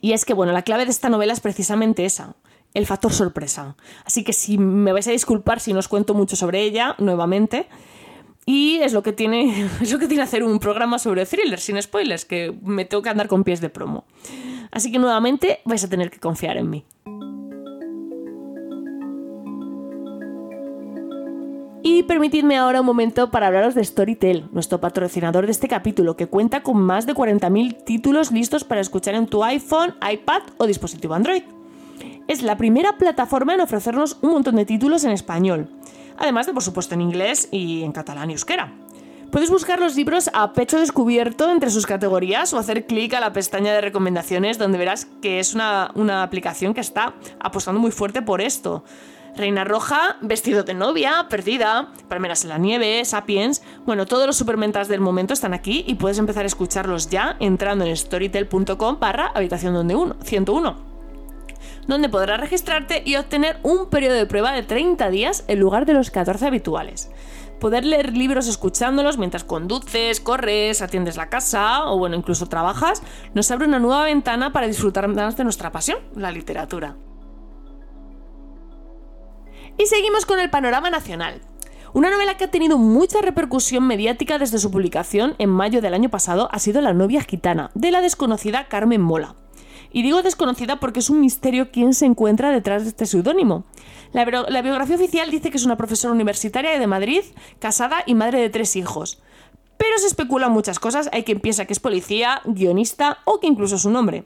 Y 0.00 0.12
es 0.12 0.24
que, 0.24 0.34
bueno, 0.34 0.52
la 0.52 0.62
clave 0.62 0.84
de 0.84 0.90
esta 0.90 1.08
novela 1.08 1.32
es 1.32 1.40
precisamente 1.40 2.04
esa, 2.04 2.34
el 2.74 2.86
factor 2.86 3.12
sorpresa. 3.12 3.76
Así 4.04 4.24
que 4.24 4.32
si 4.32 4.58
me 4.58 4.92
vais 4.92 5.06
a 5.08 5.12
disculpar 5.12 5.60
si 5.60 5.72
no 5.72 5.78
os 5.78 5.88
cuento 5.88 6.14
mucho 6.14 6.36
sobre 6.36 6.62
ella, 6.62 6.94
nuevamente, 6.98 7.66
Y 8.46 8.80
es 8.80 8.92
lo 8.92 9.02
que 9.02 9.12
tiene, 9.12 9.68
es 9.80 9.92
lo 9.92 9.98
que 9.98 10.06
tiene 10.06 10.22
hacer 10.22 10.42
un 10.42 10.58
programa 10.58 10.98
sobre 10.98 11.24
thrillers 11.26 11.62
sin 11.62 11.80
spoilers, 11.80 12.24
que 12.24 12.54
me 12.62 12.84
tengo 12.84 13.02
que 13.02 13.08
andar 13.08 13.28
con 13.28 13.44
pies 13.44 13.60
de 13.60 13.70
promo. 13.70 14.04
Así 14.70 14.92
que 14.92 14.98
nuevamente 14.98 15.60
vais 15.64 15.84
a 15.84 15.88
tener 15.88 16.10
que 16.10 16.18
confiar 16.18 16.56
en 16.56 16.68
mí. 16.68 16.84
Y 21.94 22.02
permitidme 22.02 22.58
ahora 22.58 22.80
un 22.80 22.86
momento 22.86 23.30
para 23.30 23.46
hablaros 23.46 23.76
de 23.76 23.84
Storytel, 23.84 24.48
nuestro 24.50 24.80
patrocinador 24.80 25.46
de 25.46 25.52
este 25.52 25.68
capítulo, 25.68 26.16
que 26.16 26.26
cuenta 26.26 26.64
con 26.64 26.76
más 26.76 27.06
de 27.06 27.14
40.000 27.14 27.84
títulos 27.84 28.32
listos 28.32 28.64
para 28.64 28.80
escuchar 28.80 29.14
en 29.14 29.28
tu 29.28 29.44
iPhone, 29.44 29.94
iPad 30.10 30.42
o 30.56 30.66
dispositivo 30.66 31.14
Android. 31.14 31.44
Es 32.26 32.42
la 32.42 32.56
primera 32.56 32.98
plataforma 32.98 33.54
en 33.54 33.60
ofrecernos 33.60 34.18
un 34.22 34.32
montón 34.32 34.56
de 34.56 34.64
títulos 34.64 35.04
en 35.04 35.12
español, 35.12 35.68
además 36.18 36.46
de 36.46 36.52
por 36.52 36.64
supuesto 36.64 36.94
en 36.94 37.00
inglés 37.00 37.46
y 37.52 37.84
en 37.84 37.92
catalán 37.92 38.28
y 38.28 38.32
euskera. 38.32 38.72
Puedes 39.30 39.50
buscar 39.50 39.78
los 39.78 39.94
libros 39.94 40.30
a 40.32 40.52
pecho 40.52 40.80
descubierto 40.80 41.48
entre 41.52 41.70
sus 41.70 41.86
categorías 41.86 42.52
o 42.54 42.58
hacer 42.58 42.86
clic 42.86 43.14
a 43.14 43.20
la 43.20 43.32
pestaña 43.32 43.72
de 43.72 43.80
recomendaciones 43.80 44.58
donde 44.58 44.78
verás 44.78 45.06
que 45.22 45.38
es 45.38 45.54
una, 45.54 45.92
una 45.94 46.24
aplicación 46.24 46.74
que 46.74 46.80
está 46.80 47.14
apostando 47.38 47.80
muy 47.80 47.92
fuerte 47.92 48.20
por 48.20 48.40
esto. 48.40 48.82
Reina 49.36 49.64
Roja, 49.64 50.16
Vestido 50.20 50.62
de 50.62 50.74
novia, 50.74 51.26
Perdida, 51.28 51.92
Palmeras 52.08 52.44
en 52.44 52.50
la 52.50 52.58
nieve, 52.58 53.04
Sapiens. 53.04 53.62
Bueno, 53.84 54.06
todos 54.06 54.26
los 54.26 54.36
supermentas 54.36 54.86
del 54.86 55.00
momento 55.00 55.34
están 55.34 55.54
aquí 55.54 55.84
y 55.86 55.96
puedes 55.96 56.18
empezar 56.18 56.44
a 56.44 56.46
escucharlos 56.46 57.10
ya 57.10 57.36
entrando 57.40 57.84
en 57.84 57.96
storytel.com 57.96 58.98
barra 59.00 59.32
habitación 59.34 59.74
uno, 59.90 60.16
101 60.22 60.94
donde 61.86 62.08
podrás 62.08 62.40
registrarte 62.40 63.02
y 63.04 63.16
obtener 63.16 63.58
un 63.62 63.90
periodo 63.90 64.14
de 64.14 64.24
prueba 64.24 64.52
de 64.52 64.62
30 64.62 65.10
días 65.10 65.44
en 65.48 65.60
lugar 65.60 65.84
de 65.84 65.92
los 65.92 66.10
14 66.10 66.46
habituales. 66.46 67.10
Poder 67.60 67.84
leer 67.84 68.16
libros 68.16 68.46
escuchándolos 68.46 69.18
mientras 69.18 69.44
conduces, 69.44 70.20
corres, 70.20 70.82
atiendes 70.82 71.16
la 71.16 71.28
casa 71.28 71.86
o 71.86 71.98
bueno, 71.98 72.16
incluso 72.16 72.48
trabajas, 72.48 73.02
nos 73.34 73.50
abre 73.50 73.66
una 73.66 73.78
nueva 73.78 74.04
ventana 74.04 74.52
para 74.52 74.66
disfrutar 74.66 75.08
más 75.08 75.36
de 75.36 75.44
nuestra 75.44 75.72
pasión, 75.72 75.98
la 76.14 76.30
literatura. 76.30 76.96
Y 79.76 79.86
seguimos 79.86 80.24
con 80.24 80.38
el 80.38 80.50
panorama 80.50 80.88
nacional. 80.90 81.40
Una 81.94 82.10
novela 82.10 82.36
que 82.36 82.44
ha 82.44 82.50
tenido 82.50 82.78
mucha 82.78 83.20
repercusión 83.20 83.86
mediática 83.86 84.38
desde 84.38 84.58
su 84.58 84.70
publicación 84.70 85.34
en 85.38 85.50
mayo 85.50 85.80
del 85.80 85.94
año 85.94 86.10
pasado 86.10 86.48
ha 86.52 86.58
sido 86.58 86.80
La 86.80 86.92
novia 86.92 87.22
gitana, 87.22 87.70
de 87.74 87.90
la 87.90 88.00
desconocida 88.00 88.68
Carmen 88.68 89.00
Mola. 89.00 89.36
Y 89.92 90.02
digo 90.02 90.22
desconocida 90.22 90.80
porque 90.80 91.00
es 91.00 91.10
un 91.10 91.20
misterio 91.20 91.70
quién 91.70 91.94
se 91.94 92.06
encuentra 92.06 92.50
detrás 92.50 92.82
de 92.82 92.88
este 92.88 93.06
seudónimo. 93.06 93.64
La, 94.12 94.24
biografía 94.24 94.96
oficial 94.96 95.30
dice 95.30 95.50
que 95.50 95.56
es 95.56 95.64
una 95.64 95.76
profesora 95.76 96.12
universitaria 96.12 96.78
de 96.78 96.86
Madrid, 96.86 97.22
casada 97.58 98.02
y 98.06 98.14
madre 98.14 98.40
de 98.40 98.50
tres 98.50 98.74
hijos. 98.76 99.22
Pero 99.76 99.98
se 99.98 100.06
especulan 100.06 100.52
muchas 100.52 100.78
cosas, 100.80 101.08
hay 101.12 101.24
quien 101.24 101.40
piensa 101.40 101.64
que 101.64 101.72
es 101.72 101.80
policía, 101.80 102.42
guionista 102.44 103.18
o 103.24 103.38
que 103.38 103.48
incluso 103.48 103.76
es 103.76 103.84
un 103.84 103.96
hombre. 103.96 104.24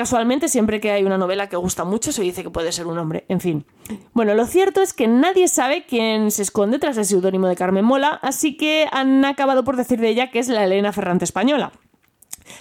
Casualmente, 0.00 0.48
siempre 0.48 0.80
que 0.80 0.92
hay 0.92 1.04
una 1.04 1.18
novela 1.18 1.50
que 1.50 1.56
gusta 1.56 1.84
mucho, 1.84 2.10
se 2.10 2.22
dice 2.22 2.42
que 2.42 2.48
puede 2.48 2.72
ser 2.72 2.86
un 2.86 2.96
hombre. 2.96 3.26
En 3.28 3.38
fin. 3.38 3.66
Bueno, 4.14 4.32
lo 4.32 4.46
cierto 4.46 4.80
es 4.80 4.94
que 4.94 5.06
nadie 5.06 5.46
sabe 5.46 5.84
quién 5.84 6.30
se 6.30 6.40
esconde 6.40 6.78
tras 6.78 6.96
el 6.96 7.04
seudónimo 7.04 7.48
de 7.48 7.54
Carmen 7.54 7.84
Mola, 7.84 8.18
así 8.22 8.56
que 8.56 8.86
han 8.92 9.22
acabado 9.26 9.62
por 9.62 9.76
decir 9.76 10.00
de 10.00 10.08
ella 10.08 10.30
que 10.30 10.38
es 10.38 10.48
la 10.48 10.64
Elena 10.64 10.94
Ferrante 10.94 11.26
española. 11.26 11.72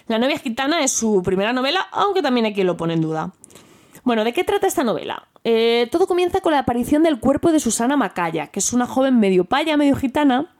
La 0.07 0.19
novia 0.19 0.37
gitana 0.37 0.83
es 0.83 0.91
su 0.91 1.23
primera 1.23 1.53
novela, 1.53 1.87
aunque 1.93 2.21
también 2.21 2.45
hay 2.45 2.53
quien 2.53 2.67
lo 2.67 2.75
pone 2.75 2.95
en 2.95 3.01
duda. 3.01 3.31
Bueno, 4.03 4.25
¿de 4.25 4.33
qué 4.33 4.43
trata 4.43 4.67
esta 4.67 4.83
novela? 4.83 5.29
Eh, 5.45 5.87
todo 5.93 6.07
comienza 6.07 6.41
con 6.41 6.51
la 6.51 6.59
aparición 6.59 7.03
del 7.03 7.21
cuerpo 7.21 7.53
de 7.53 7.61
Susana 7.61 7.95
Macaya, 7.95 8.47
que 8.47 8.59
es 8.59 8.73
una 8.73 8.85
joven 8.85 9.17
medio 9.17 9.45
paya, 9.45 9.77
medio 9.77 9.95
gitana, 9.95 10.53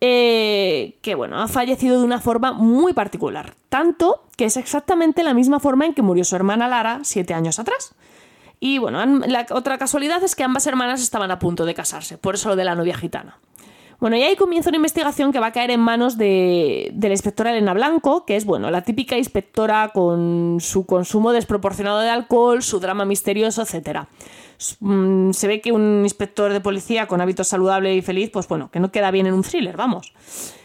eh, 0.00 0.96
que 1.02 1.14
bueno, 1.14 1.40
ha 1.42 1.48
fallecido 1.48 1.98
de 1.98 2.04
una 2.04 2.20
forma 2.20 2.52
muy 2.52 2.92
particular, 2.92 3.54
tanto 3.68 4.24
que 4.36 4.46
es 4.46 4.56
exactamente 4.56 5.22
la 5.22 5.34
misma 5.34 5.60
forma 5.60 5.84
en 5.84 5.94
que 5.94 6.02
murió 6.02 6.24
su 6.24 6.36
hermana 6.36 6.68
Lara 6.68 7.00
siete 7.02 7.34
años 7.34 7.58
atrás. 7.58 7.94
Y 8.60 8.78
bueno, 8.78 9.04
la 9.26 9.46
otra 9.50 9.78
casualidad 9.78 10.22
es 10.22 10.34
que 10.34 10.44
ambas 10.44 10.66
hermanas 10.66 11.02
estaban 11.02 11.30
a 11.30 11.38
punto 11.38 11.64
de 11.64 11.74
casarse, 11.74 12.18
por 12.18 12.34
eso 12.34 12.50
lo 12.50 12.56
de 12.56 12.64
la 12.64 12.74
novia 12.74 12.96
gitana. 12.96 13.38
Bueno, 14.00 14.16
y 14.16 14.22
ahí 14.22 14.34
comienza 14.34 14.70
una 14.70 14.76
investigación 14.76 15.30
que 15.30 15.40
va 15.40 15.48
a 15.48 15.52
caer 15.52 15.70
en 15.70 15.80
manos 15.80 16.16
de, 16.16 16.90
de, 16.94 17.08
la 17.08 17.14
inspectora 17.14 17.50
Elena 17.50 17.74
Blanco, 17.74 18.24
que 18.24 18.36
es, 18.36 18.46
bueno, 18.46 18.70
la 18.70 18.80
típica 18.80 19.18
inspectora 19.18 19.90
con 19.92 20.56
su 20.60 20.86
consumo 20.86 21.32
desproporcionado 21.32 22.00
de 22.00 22.08
alcohol, 22.08 22.62
su 22.62 22.80
drama 22.80 23.04
misterioso, 23.04 23.60
etc. 23.62 24.06
Mm, 24.80 25.32
se 25.32 25.48
ve 25.48 25.60
que 25.60 25.72
un 25.72 26.02
inspector 26.02 26.52
de 26.52 26.60
policía 26.60 27.06
con 27.06 27.20
hábitos 27.20 27.48
saludable 27.48 27.94
y 27.94 28.02
feliz, 28.02 28.30
pues 28.30 28.46
bueno, 28.48 28.70
que 28.70 28.80
no 28.80 28.90
queda 28.92 29.10
bien 29.10 29.26
en 29.26 29.34
un 29.34 29.42
thriller, 29.42 29.76
vamos. 29.76 30.12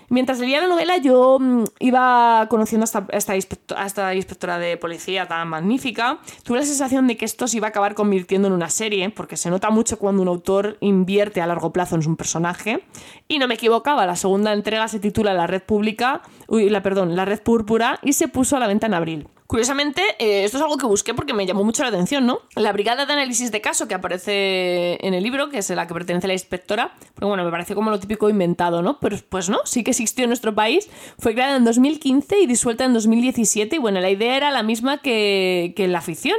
Mientras 0.10 0.40
leía 0.40 0.62
la 0.62 0.68
novela 0.68 0.98
yo 0.98 1.40
mm, 1.40 1.64
iba 1.80 2.46
conociendo 2.50 2.84
a 2.84 3.18
esta, 3.18 3.36
esta, 3.36 4.16
inspectora 4.16 4.60
de 4.60 4.78
policía 4.78 5.28
tan 5.28 5.48
magnífica. 5.48 6.20
Tuve 6.44 6.60
la 6.60 6.66
sensación 6.66 7.08
de 7.08 7.18
que 7.18 7.26
esto 7.26 7.48
se 7.48 7.58
iba 7.58 7.68
a 7.68 7.70
acabar 7.70 7.96
convirtiendo 7.96 8.48
en 8.48 8.54
una 8.54 8.70
serie, 8.70 9.10
porque 9.10 9.38
se 9.38 9.50
nota 9.50 9.70
mucho 9.72 9.98
cuando 9.98 10.22
un 10.22 10.28
autor 10.28 10.78
invierte 10.80 11.42
a 11.42 11.48
largo 11.48 11.74
plazo 11.74 11.96
en 11.96 12.04
su 12.04 12.16
personaje. 12.16 12.84
Y 13.28 13.40
no 13.40 13.48
me 13.48 13.56
equivocaba, 13.56 14.06
la 14.06 14.16
segunda 14.16 14.54
entrega 14.54 14.88
se 14.88 15.00
titula 15.00 15.34
La 15.34 15.48
Red 15.48 15.64
Pública, 15.64 16.22
uy, 16.48 16.70
la, 16.70 16.84
perdón, 16.84 17.16
La 17.16 17.26
Red 17.26 17.42
Púrpura 17.42 18.00
y 18.04 18.14
se 18.14 18.28
puso 18.28 18.58
a 18.58 18.60
la 18.60 18.68
venta 18.68 18.86
en 18.86 18.94
abril. 18.94 19.28
Curiosamente, 19.48 20.02
eh, 20.18 20.44
esto 20.44 20.58
es 20.58 20.64
algo 20.64 20.78
que 20.78 20.88
busqué 20.88 21.14
porque 21.14 21.34
me 21.34 21.46
llamó 21.46 21.64
mucho 21.64 21.84
la 21.84 21.90
atención, 21.90 22.26
¿no? 22.26 22.40
La 22.56 22.72
brigada 22.72 23.06
de 23.06 23.14
análisis 23.14 23.52
de 23.52 23.62
caso 23.62 23.88
que 23.88 23.94
aparece 23.94 24.98
en 25.06 25.14
el 25.14 25.22
libro, 25.22 25.50
que 25.50 25.60
es 25.60 25.70
la 25.70 25.86
que 25.86 25.94
pertenece 25.94 26.26
a 26.26 26.30
la 26.30 26.34
inspectora, 26.34 26.96
porque 27.14 27.28
bueno, 27.28 27.44
me 27.44 27.52
parece 27.52 27.76
como 27.76 27.92
lo 27.92 28.00
típico 28.00 28.28
inventado, 28.28 28.82
¿no? 28.82 29.00
Pero 29.00 29.18
pues 29.30 29.50
no, 29.50 29.60
sí 29.66 29.84
que 29.84 29.92
existió 29.92 30.24
en 30.24 30.32
nuestro 30.32 30.56
país, 30.56 30.90
fue 31.20 31.34
creada 31.36 31.58
en 31.58 31.64
2015 31.64 32.40
y 32.40 32.48
disuelta 32.48 32.86
en 32.86 32.94
2017 32.94 33.76
y 33.76 33.80
bueno, 33.80 34.00
la 34.00 34.10
idea 34.10 34.36
era 34.36 34.50
la 34.50 34.64
misma 34.64 34.98
que, 34.98 35.74
que 35.76 35.88
la 35.88 36.02
ficción. 36.02 36.38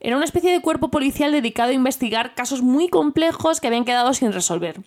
Era 0.00 0.16
una 0.16 0.24
especie 0.24 0.50
de 0.50 0.62
cuerpo 0.62 0.90
policial 0.90 1.32
dedicado 1.32 1.70
a 1.70 1.74
investigar 1.74 2.34
casos 2.34 2.62
muy 2.62 2.88
complejos 2.88 3.60
que 3.60 3.66
habían 3.66 3.84
quedado 3.84 4.14
sin 4.14 4.32
resolver. 4.32 4.80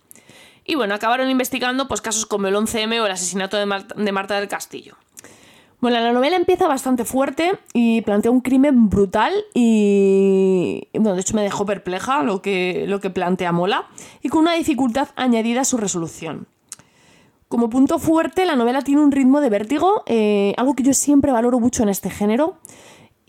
Y 0.64 0.74
bueno, 0.74 0.94
acabaron 0.94 1.30
investigando 1.30 1.88
pues, 1.88 2.00
casos 2.00 2.26
como 2.26 2.48
el 2.48 2.54
11M 2.54 3.00
o 3.00 3.06
el 3.06 3.12
asesinato 3.12 3.56
de 3.56 4.12
Marta 4.12 4.38
del 4.38 4.48
Castillo. 4.48 4.96
Bueno, 5.80 5.98
la 5.98 6.12
novela 6.12 6.36
empieza 6.36 6.68
bastante 6.68 7.06
fuerte 7.06 7.52
y 7.72 8.02
plantea 8.02 8.30
un 8.30 8.42
crimen 8.42 8.90
brutal 8.90 9.32
y, 9.54 10.86
bueno, 10.92 11.14
de 11.14 11.22
hecho 11.22 11.34
me 11.34 11.42
dejó 11.42 11.64
perpleja 11.64 12.22
lo 12.22 12.42
que, 12.42 12.84
lo 12.86 13.00
que 13.00 13.08
plantea 13.08 13.50
Mola 13.50 13.86
y 14.20 14.28
con 14.28 14.42
una 14.42 14.52
dificultad 14.52 15.08
añadida 15.16 15.62
a 15.62 15.64
su 15.64 15.78
resolución. 15.78 16.48
Como 17.48 17.70
punto 17.70 17.98
fuerte, 17.98 18.44
la 18.44 18.56
novela 18.56 18.82
tiene 18.82 19.00
un 19.00 19.10
ritmo 19.10 19.40
de 19.40 19.48
vértigo, 19.48 20.02
eh, 20.04 20.52
algo 20.58 20.74
que 20.74 20.82
yo 20.82 20.92
siempre 20.92 21.32
valoro 21.32 21.60
mucho 21.60 21.82
en 21.82 21.88
este 21.88 22.10
género. 22.10 22.58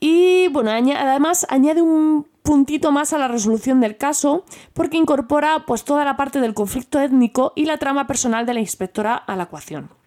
Y 0.01 0.49
bueno, 0.49 0.71
además 0.71 1.47
añade 1.49 1.81
un 1.81 2.27
puntito 2.43 2.91
más 2.91 3.13
a 3.13 3.17
la 3.17 3.29
resolución 3.29 3.79
del 3.79 3.95
caso 3.95 4.43
porque 4.73 4.97
incorpora 4.97 5.63
pues 5.65 5.85
toda 5.85 6.03
la 6.03 6.17
parte 6.17 6.41
del 6.41 6.53
conflicto 6.53 6.99
étnico 6.99 7.53
y 7.55 7.63
la 7.63 7.77
trama 7.77 8.07
personal 8.07 8.45
de 8.45 8.55
la 8.55 8.59
inspectora 8.59 9.15
a 9.15 9.37
la 9.37 9.43
ecuación. 9.43 10.00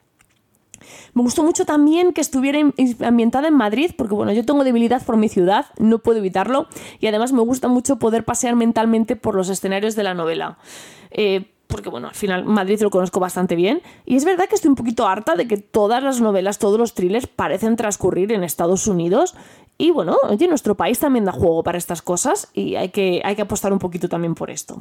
Me 1.15 1.23
gustó 1.23 1.43
mucho 1.43 1.65
también 1.65 2.13
que 2.13 2.21
estuviera 2.21 2.59
ambientada 3.05 3.49
en 3.49 3.55
Madrid, 3.55 3.93
porque 3.97 4.15
bueno, 4.15 4.33
yo 4.33 4.45
tengo 4.45 4.65
debilidad 4.65 5.03
por 5.05 5.17
mi 5.17 5.29
ciudad, 5.29 5.67
no 5.79 5.99
puedo 5.99 6.19
evitarlo, 6.19 6.67
y 7.01 7.07
además 7.07 7.33
me 7.33 7.41
gusta 7.41 7.69
mucho 7.69 7.99
poder 7.99 8.25
pasear 8.25 8.57
mentalmente 8.57 9.17
por 9.17 9.35
los 9.35 9.49
escenarios 9.49 9.97
de 9.97 10.03
la 10.03 10.15
novela. 10.15 10.59
Eh, 11.11 11.54
porque 11.75 11.91
bueno, 11.91 12.07
al 12.07 12.15
final 12.15 12.45
Madrid 12.45 12.81
lo 12.83 12.91
conozco 12.91 13.19
bastante 13.19 13.57
bien. 13.57 13.83
Y 14.07 14.15
es 14.15 14.25
verdad 14.25 14.49
que 14.49 14.55
estoy 14.55 14.69
un 14.69 14.77
poquito 14.77 15.09
harta 15.09 15.35
de 15.35 15.49
que 15.49 15.57
todas 15.57 16.05
las 16.05 16.21
novelas, 16.21 16.61
todos 16.61 16.79
los 16.79 16.95
thrillers 16.95 17.27
parecen 17.27 17.75
transcurrir 17.75 18.31
en 18.31 18.45
Estados 18.45 18.87
Unidos 18.87 19.35
y 19.77 19.91
bueno, 19.91 20.17
oye, 20.29 20.47
nuestro 20.47 20.77
país 20.77 21.01
también 21.01 21.25
da 21.25 21.33
juego 21.33 21.65
para 21.65 21.79
estas 21.79 22.01
cosas 22.01 22.49
y 22.55 22.77
hay 22.77 22.91
que, 22.91 23.21
hay 23.25 23.35
que 23.35 23.43
apostar 23.43 23.73
un 23.73 23.81
poquito 23.81 24.09
también 24.09 24.37
por 24.37 24.53
esto. 24.53 24.81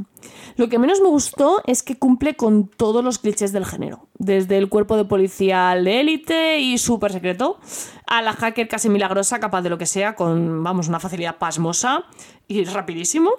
Lo 0.56 0.70
que 0.70 0.78
menos 0.78 1.02
me 1.02 1.08
gustó 1.08 1.64
es 1.66 1.82
que 1.82 1.98
cumple 1.98 2.36
con 2.36 2.68
todos 2.68 3.04
los 3.04 3.18
clichés 3.18 3.52
del 3.54 3.66
género, 3.66 4.06
desde 4.20 4.60
el 4.60 4.70
cuerpo 4.70 4.96
de 4.96 5.06
policía 5.06 5.74
de 5.74 6.00
élite 6.00 6.60
y 6.60 6.78
súper 6.78 7.12
secreto, 7.12 7.58
a 8.06 8.22
la 8.22 8.34
hacker 8.34 8.68
casi 8.68 8.88
milagrosa, 8.88 9.40
capaz 9.40 9.64
de 9.64 9.72
lo 9.72 9.80
que 9.80 9.88
sea, 9.88 10.14
con, 10.14 10.64
vamos, 10.64 10.88
una 10.90 11.00
facilidad 11.00 11.40
pasmosa 11.40 12.04
y 12.48 12.64
rapidísimo, 12.66 13.32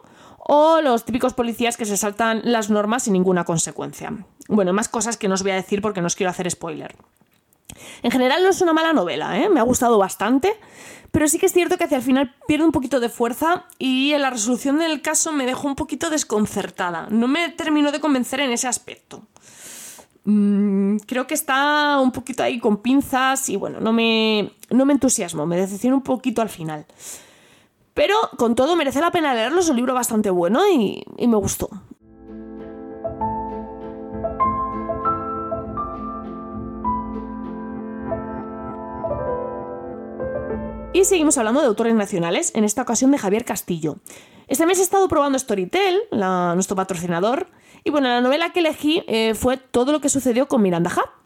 o 0.45 0.81
los 0.81 1.05
típicos 1.05 1.35
policías 1.35 1.77
que 1.77 1.87
se 1.87 1.97
saltan 1.97 2.43
las 2.45 2.71
normas 2.71 3.05
sin 3.05 3.15
ninguna 3.15 3.45
consecuencia. 3.45 4.13
Bueno, 4.49 4.73
más 4.73 4.89
cosas 4.89 5.17
que 5.17 5.27
no 5.27 5.35
os 5.35 5.43
voy 5.43 5.53
a 5.53 5.57
decir 5.57 5.81
porque 5.81 6.01
no 6.01 6.07
os 6.07 6.17
quiero 6.17 6.31
hacer 6.31 6.51
spoiler. 6.51 6.95
En 8.03 8.11
general 8.11 8.43
no 8.43 8.51
es 8.51 8.61
una 8.61 8.73
mala 8.73 8.93
novela, 8.93 9.39
¿eh? 9.39 9.49
me 9.49 9.59
ha 9.59 9.65
gustado 9.65 9.99
bastante, 9.99 10.55
pero 11.11 11.27
sí 11.29 11.39
que 11.39 11.47
es 11.47 11.53
cierto 11.53 11.79
que 11.79 11.85
hacia 11.85 11.97
el 11.97 12.03
final 12.03 12.35
pierde 12.47 12.65
un 12.65 12.73
poquito 12.73 13.01
de 13.01 13.09
fuerza 13.09 13.65
y 13.79 14.13
en 14.13 14.23
la 14.23 14.31
resolución 14.31 14.79
del 14.79 15.01
caso 15.01 15.33
me 15.33 15.47
dejó 15.47 15.67
un 15.67 15.75
poquito 15.75 16.11
desconcertada. 16.11 17.09
No 17.11 17.27
me 17.27 17.49
terminó 17.49 17.91
de 17.91 18.01
convencer 18.01 18.41
en 18.41 18.53
ese 18.53 18.69
aspecto. 18.69 19.23
Mm, 20.25 20.99
creo 21.07 21.27
que 21.27 21.35
está 21.35 21.99
un 22.01 22.13
poquito 22.13 22.43
ahí 22.43 22.59
con 22.59 22.79
pinzas 22.79 23.49
y 23.49 23.57
bueno, 23.57 23.81
no 23.81 23.93
me, 23.93 24.53
no 24.71 24.85
me 24.85 24.93
entusiasmo, 24.93 25.47
me 25.47 25.57
decepciona 25.57 25.97
un 25.97 26.03
poquito 26.03 26.43
al 26.43 26.49
final. 26.49 26.87
Pero 27.95 28.17
con 28.37 28.57
todo 28.57 28.75
merece 28.75 29.01
la 29.01 29.13
pena 29.13 29.35
leerlo, 29.35 29.61
es 29.61 29.69
un 29.69 29.77
libro 29.77 29.95
bastante 29.95 30.29
bueno 30.29 30.61
y, 30.69 31.05
me 31.19 31.37
gustó. 31.37 31.71
Y 40.93 41.05
seguimos 41.05 41.39
hablando 41.39 41.61
de 41.61 41.67
autores 41.67 41.95
nacionales, 41.95 42.53
en 42.55 42.65
esta 42.65 42.83
ocasión 42.83 43.11
de 43.11 43.19
Javier 43.19 43.45
Castillo. 43.45 43.97
Este 44.47 44.67
mes 44.67 44.79
he 44.79 44.83
estado 44.83 45.09
probando 45.09 45.39
Storytel, 45.39 46.03
nuestro 46.11 46.77
patrocinador, 46.77 47.49
y 47.85 47.91
bueno, 47.91 48.09
la 48.09 48.21
novela 48.21 48.53
que 48.53 48.61
elegí 48.61 49.05
eh, 49.07 49.35
fue 49.35 49.57
Todo 49.57 49.93
lo 49.93 50.01
que 50.01 50.09
sucedió 50.09 50.49
con 50.49 50.63
Miranda 50.63 50.91
Hub 50.91 51.24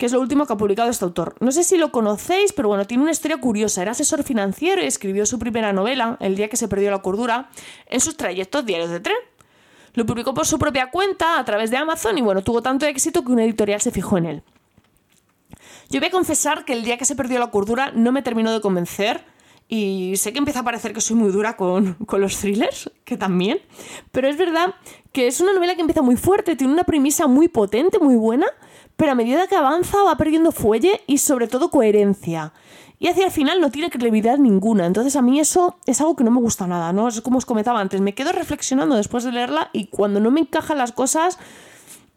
que 0.00 0.06
es 0.06 0.12
lo 0.12 0.20
último 0.22 0.46
que 0.46 0.54
ha 0.54 0.56
publicado 0.56 0.88
este 0.88 1.04
autor. 1.04 1.34
No 1.40 1.52
sé 1.52 1.62
si 1.62 1.76
lo 1.76 1.92
conocéis, 1.92 2.54
pero 2.54 2.68
bueno, 2.68 2.86
tiene 2.86 3.02
una 3.02 3.12
historia 3.12 3.36
curiosa. 3.36 3.82
Era 3.82 3.90
asesor 3.90 4.22
financiero 4.22 4.82
y 4.82 4.86
escribió 4.86 5.26
su 5.26 5.38
primera 5.38 5.74
novela, 5.74 6.16
El 6.20 6.36
día 6.36 6.48
que 6.48 6.56
se 6.56 6.68
perdió 6.68 6.90
la 6.90 7.02
cordura, 7.02 7.50
en 7.84 8.00
sus 8.00 8.16
trayectos 8.16 8.64
diarios 8.64 8.88
de 8.88 9.00
tren. 9.00 9.18
Lo 9.92 10.06
publicó 10.06 10.32
por 10.32 10.46
su 10.46 10.58
propia 10.58 10.90
cuenta 10.90 11.38
a 11.38 11.44
través 11.44 11.70
de 11.70 11.76
Amazon 11.76 12.16
y 12.16 12.22
bueno, 12.22 12.42
tuvo 12.42 12.62
tanto 12.62 12.86
éxito 12.86 13.22
que 13.22 13.30
una 13.30 13.44
editorial 13.44 13.82
se 13.82 13.90
fijó 13.90 14.16
en 14.16 14.24
él. 14.24 14.42
Yo 15.90 16.00
voy 16.00 16.08
a 16.08 16.10
confesar 16.10 16.64
que 16.64 16.72
el 16.72 16.82
día 16.82 16.96
que 16.96 17.04
se 17.04 17.14
perdió 17.14 17.38
la 17.38 17.50
cordura 17.50 17.92
no 17.94 18.10
me 18.10 18.22
terminó 18.22 18.52
de 18.52 18.62
convencer 18.62 19.22
y 19.68 20.14
sé 20.16 20.32
que 20.32 20.38
empieza 20.38 20.60
a 20.60 20.64
parecer 20.64 20.94
que 20.94 21.02
soy 21.02 21.16
muy 21.16 21.30
dura 21.30 21.58
con, 21.58 21.92
con, 22.06 22.22
los 22.22 22.38
thrillers, 22.38 22.90
que 23.04 23.18
también, 23.18 23.60
pero 24.12 24.28
es 24.28 24.38
verdad 24.38 24.76
que 25.12 25.26
es 25.26 25.42
una 25.42 25.52
novela 25.52 25.74
que 25.74 25.82
empieza 25.82 26.00
muy 26.00 26.16
fuerte, 26.16 26.56
tiene 26.56 26.72
una 26.72 26.84
premisa 26.84 27.26
muy 27.26 27.48
potente, 27.48 27.98
muy 27.98 28.16
buena, 28.16 28.46
pero 29.00 29.12
a 29.12 29.14
medida 29.14 29.46
que 29.46 29.56
avanza 29.56 30.02
va 30.02 30.14
perdiendo 30.18 30.52
fuelle 30.52 31.00
y 31.06 31.16
sobre 31.16 31.48
todo 31.48 31.70
coherencia. 31.70 32.52
Y 32.98 33.08
hacia 33.08 33.24
el 33.24 33.30
final 33.30 33.58
no 33.58 33.70
tiene 33.70 33.88
credibilidad 33.88 34.36
ninguna. 34.36 34.84
Entonces 34.84 35.16
a 35.16 35.22
mí 35.22 35.40
eso 35.40 35.78
es 35.86 36.02
algo 36.02 36.16
que 36.16 36.22
no 36.22 36.30
me 36.30 36.38
gusta 36.38 36.66
nada, 36.66 36.92
¿no? 36.92 37.08
Es 37.08 37.22
como 37.22 37.38
os 37.38 37.46
comentaba 37.46 37.80
antes, 37.80 38.02
me 38.02 38.14
quedo 38.14 38.32
reflexionando 38.32 38.96
después 38.96 39.24
de 39.24 39.32
leerla 39.32 39.70
y 39.72 39.86
cuando 39.86 40.20
no 40.20 40.30
me 40.30 40.40
encajan 40.40 40.76
las 40.76 40.92
cosas, 40.92 41.38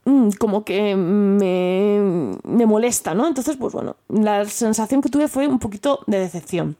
mm, 0.03 0.31
como 0.31 0.65
que 0.65 0.97
me, 0.97 2.37
me 2.43 2.65
molesta, 2.65 3.13
¿no? 3.13 3.27
Entonces, 3.29 3.55
pues 3.55 3.71
bueno, 3.71 3.95
la 4.09 4.43
sensación 4.43 5.01
que 5.01 5.07
tuve 5.07 5.29
fue 5.29 5.47
un 5.47 5.59
poquito 5.59 6.01
de 6.05 6.19
decepción. 6.19 6.75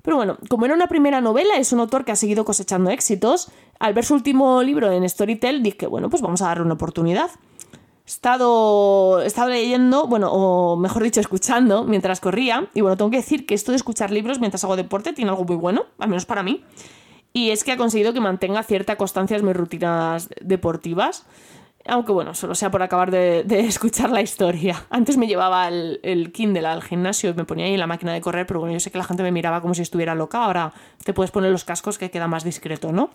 Pero 0.00 0.16
bueno, 0.16 0.38
como 0.48 0.64
era 0.64 0.74
una 0.74 0.86
primera 0.86 1.20
novela, 1.20 1.56
es 1.58 1.70
un 1.74 1.80
autor 1.80 2.06
que 2.06 2.12
ha 2.12 2.16
seguido 2.16 2.46
cosechando 2.46 2.88
éxitos. 2.88 3.50
Al 3.78 3.92
ver 3.92 4.06
su 4.06 4.14
último 4.14 4.62
libro 4.62 4.90
en 4.90 5.06
Storytel, 5.06 5.62
dije, 5.62 5.86
bueno, 5.86 6.08
pues 6.08 6.22
vamos 6.22 6.40
a 6.40 6.46
darle 6.46 6.64
una 6.64 6.74
oportunidad 6.74 7.28
estado, 8.08 9.20
estado 9.20 9.50
leyendo, 9.50 10.06
bueno, 10.06 10.30
o 10.32 10.76
mejor 10.76 11.02
dicho, 11.02 11.20
escuchando 11.20 11.84
mientras 11.84 12.20
corría. 12.20 12.68
Y 12.74 12.80
bueno, 12.80 12.96
tengo 12.96 13.10
que 13.10 13.18
decir 13.18 13.44
que 13.44 13.54
esto 13.54 13.70
de 13.70 13.76
escuchar 13.76 14.10
libros 14.10 14.40
mientras 14.40 14.64
hago 14.64 14.76
deporte 14.76 15.12
tiene 15.12 15.30
algo 15.30 15.44
muy 15.44 15.56
bueno, 15.56 15.84
al 15.98 16.08
menos 16.08 16.24
para 16.24 16.42
mí. 16.42 16.64
Y 17.34 17.50
es 17.50 17.64
que 17.64 17.72
ha 17.72 17.76
conseguido 17.76 18.14
que 18.14 18.20
mantenga 18.20 18.62
cierta 18.62 18.96
constancia 18.96 19.36
en 19.36 19.44
mis 19.44 19.54
rutinas 19.54 20.30
deportivas. 20.40 21.26
Aunque 21.86 22.12
bueno, 22.12 22.34
solo 22.34 22.54
sea 22.54 22.70
por 22.70 22.82
acabar 22.82 23.10
de, 23.10 23.44
escuchar 23.68 24.10
la 24.10 24.22
historia. 24.22 24.86
Antes 24.88 25.18
me 25.18 25.26
llevaba 25.26 25.68
el, 25.68 26.00
el, 26.02 26.32
Kindle 26.32 26.66
al 26.66 26.82
gimnasio 26.82 27.30
y 27.30 27.34
me 27.34 27.44
ponía 27.44 27.66
ahí 27.66 27.74
en 27.74 27.80
la 27.80 27.86
máquina 27.86 28.14
de 28.14 28.22
correr, 28.22 28.46
pero 28.46 28.60
bueno, 28.60 28.72
yo 28.72 28.80
sé 28.80 28.90
que 28.90 28.96
la 28.96 29.04
gente 29.04 29.22
me 29.22 29.32
miraba 29.32 29.60
como 29.60 29.74
si 29.74 29.82
estuviera 29.82 30.14
loca. 30.14 30.44
Ahora 30.44 30.72
te 31.04 31.12
puedes 31.12 31.30
poner 31.30 31.52
los 31.52 31.64
cascos 31.64 31.98
que 31.98 32.10
queda 32.10 32.26
más 32.26 32.42
discreto, 32.42 32.90
¿no? 32.90 33.10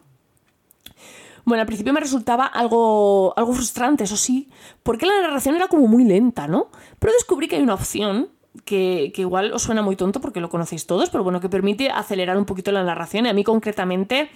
Bueno, 1.45 1.61
al 1.61 1.67
principio 1.67 1.93
me 1.93 1.99
resultaba 1.99 2.45
algo, 2.45 3.33
algo 3.37 3.53
frustrante, 3.53 4.05
eso 4.05 4.15
sí, 4.15 4.49
porque 4.81 5.05
la 5.05 5.21
narración 5.21 5.55
era 5.55 5.67
como 5.67 5.87
muy 5.87 6.05
lenta, 6.05 6.47
¿no? 6.47 6.69
Pero 6.99 7.13
descubrí 7.13 7.47
que 7.47 7.57
hay 7.57 7.61
una 7.61 7.73
opción 7.73 8.29
que, 8.65 9.11
igual 9.15 9.51
os 9.53 9.63
suena 9.63 9.81
muy 9.81 9.95
tonto 9.95 10.21
porque 10.21 10.39
lo 10.39 10.49
conocéis 10.49 10.85
todos, 10.85 11.09
pero 11.09 11.23
bueno, 11.23 11.41
que 11.41 11.49
permite 11.49 11.89
acelerar 11.89 12.37
un 12.37 12.45
poquito 12.45 12.71
la 12.71 12.83
narración. 12.83 13.25
Y 13.25 13.29
a 13.29 13.33
mí 13.33 13.43
concretamente 13.43 14.29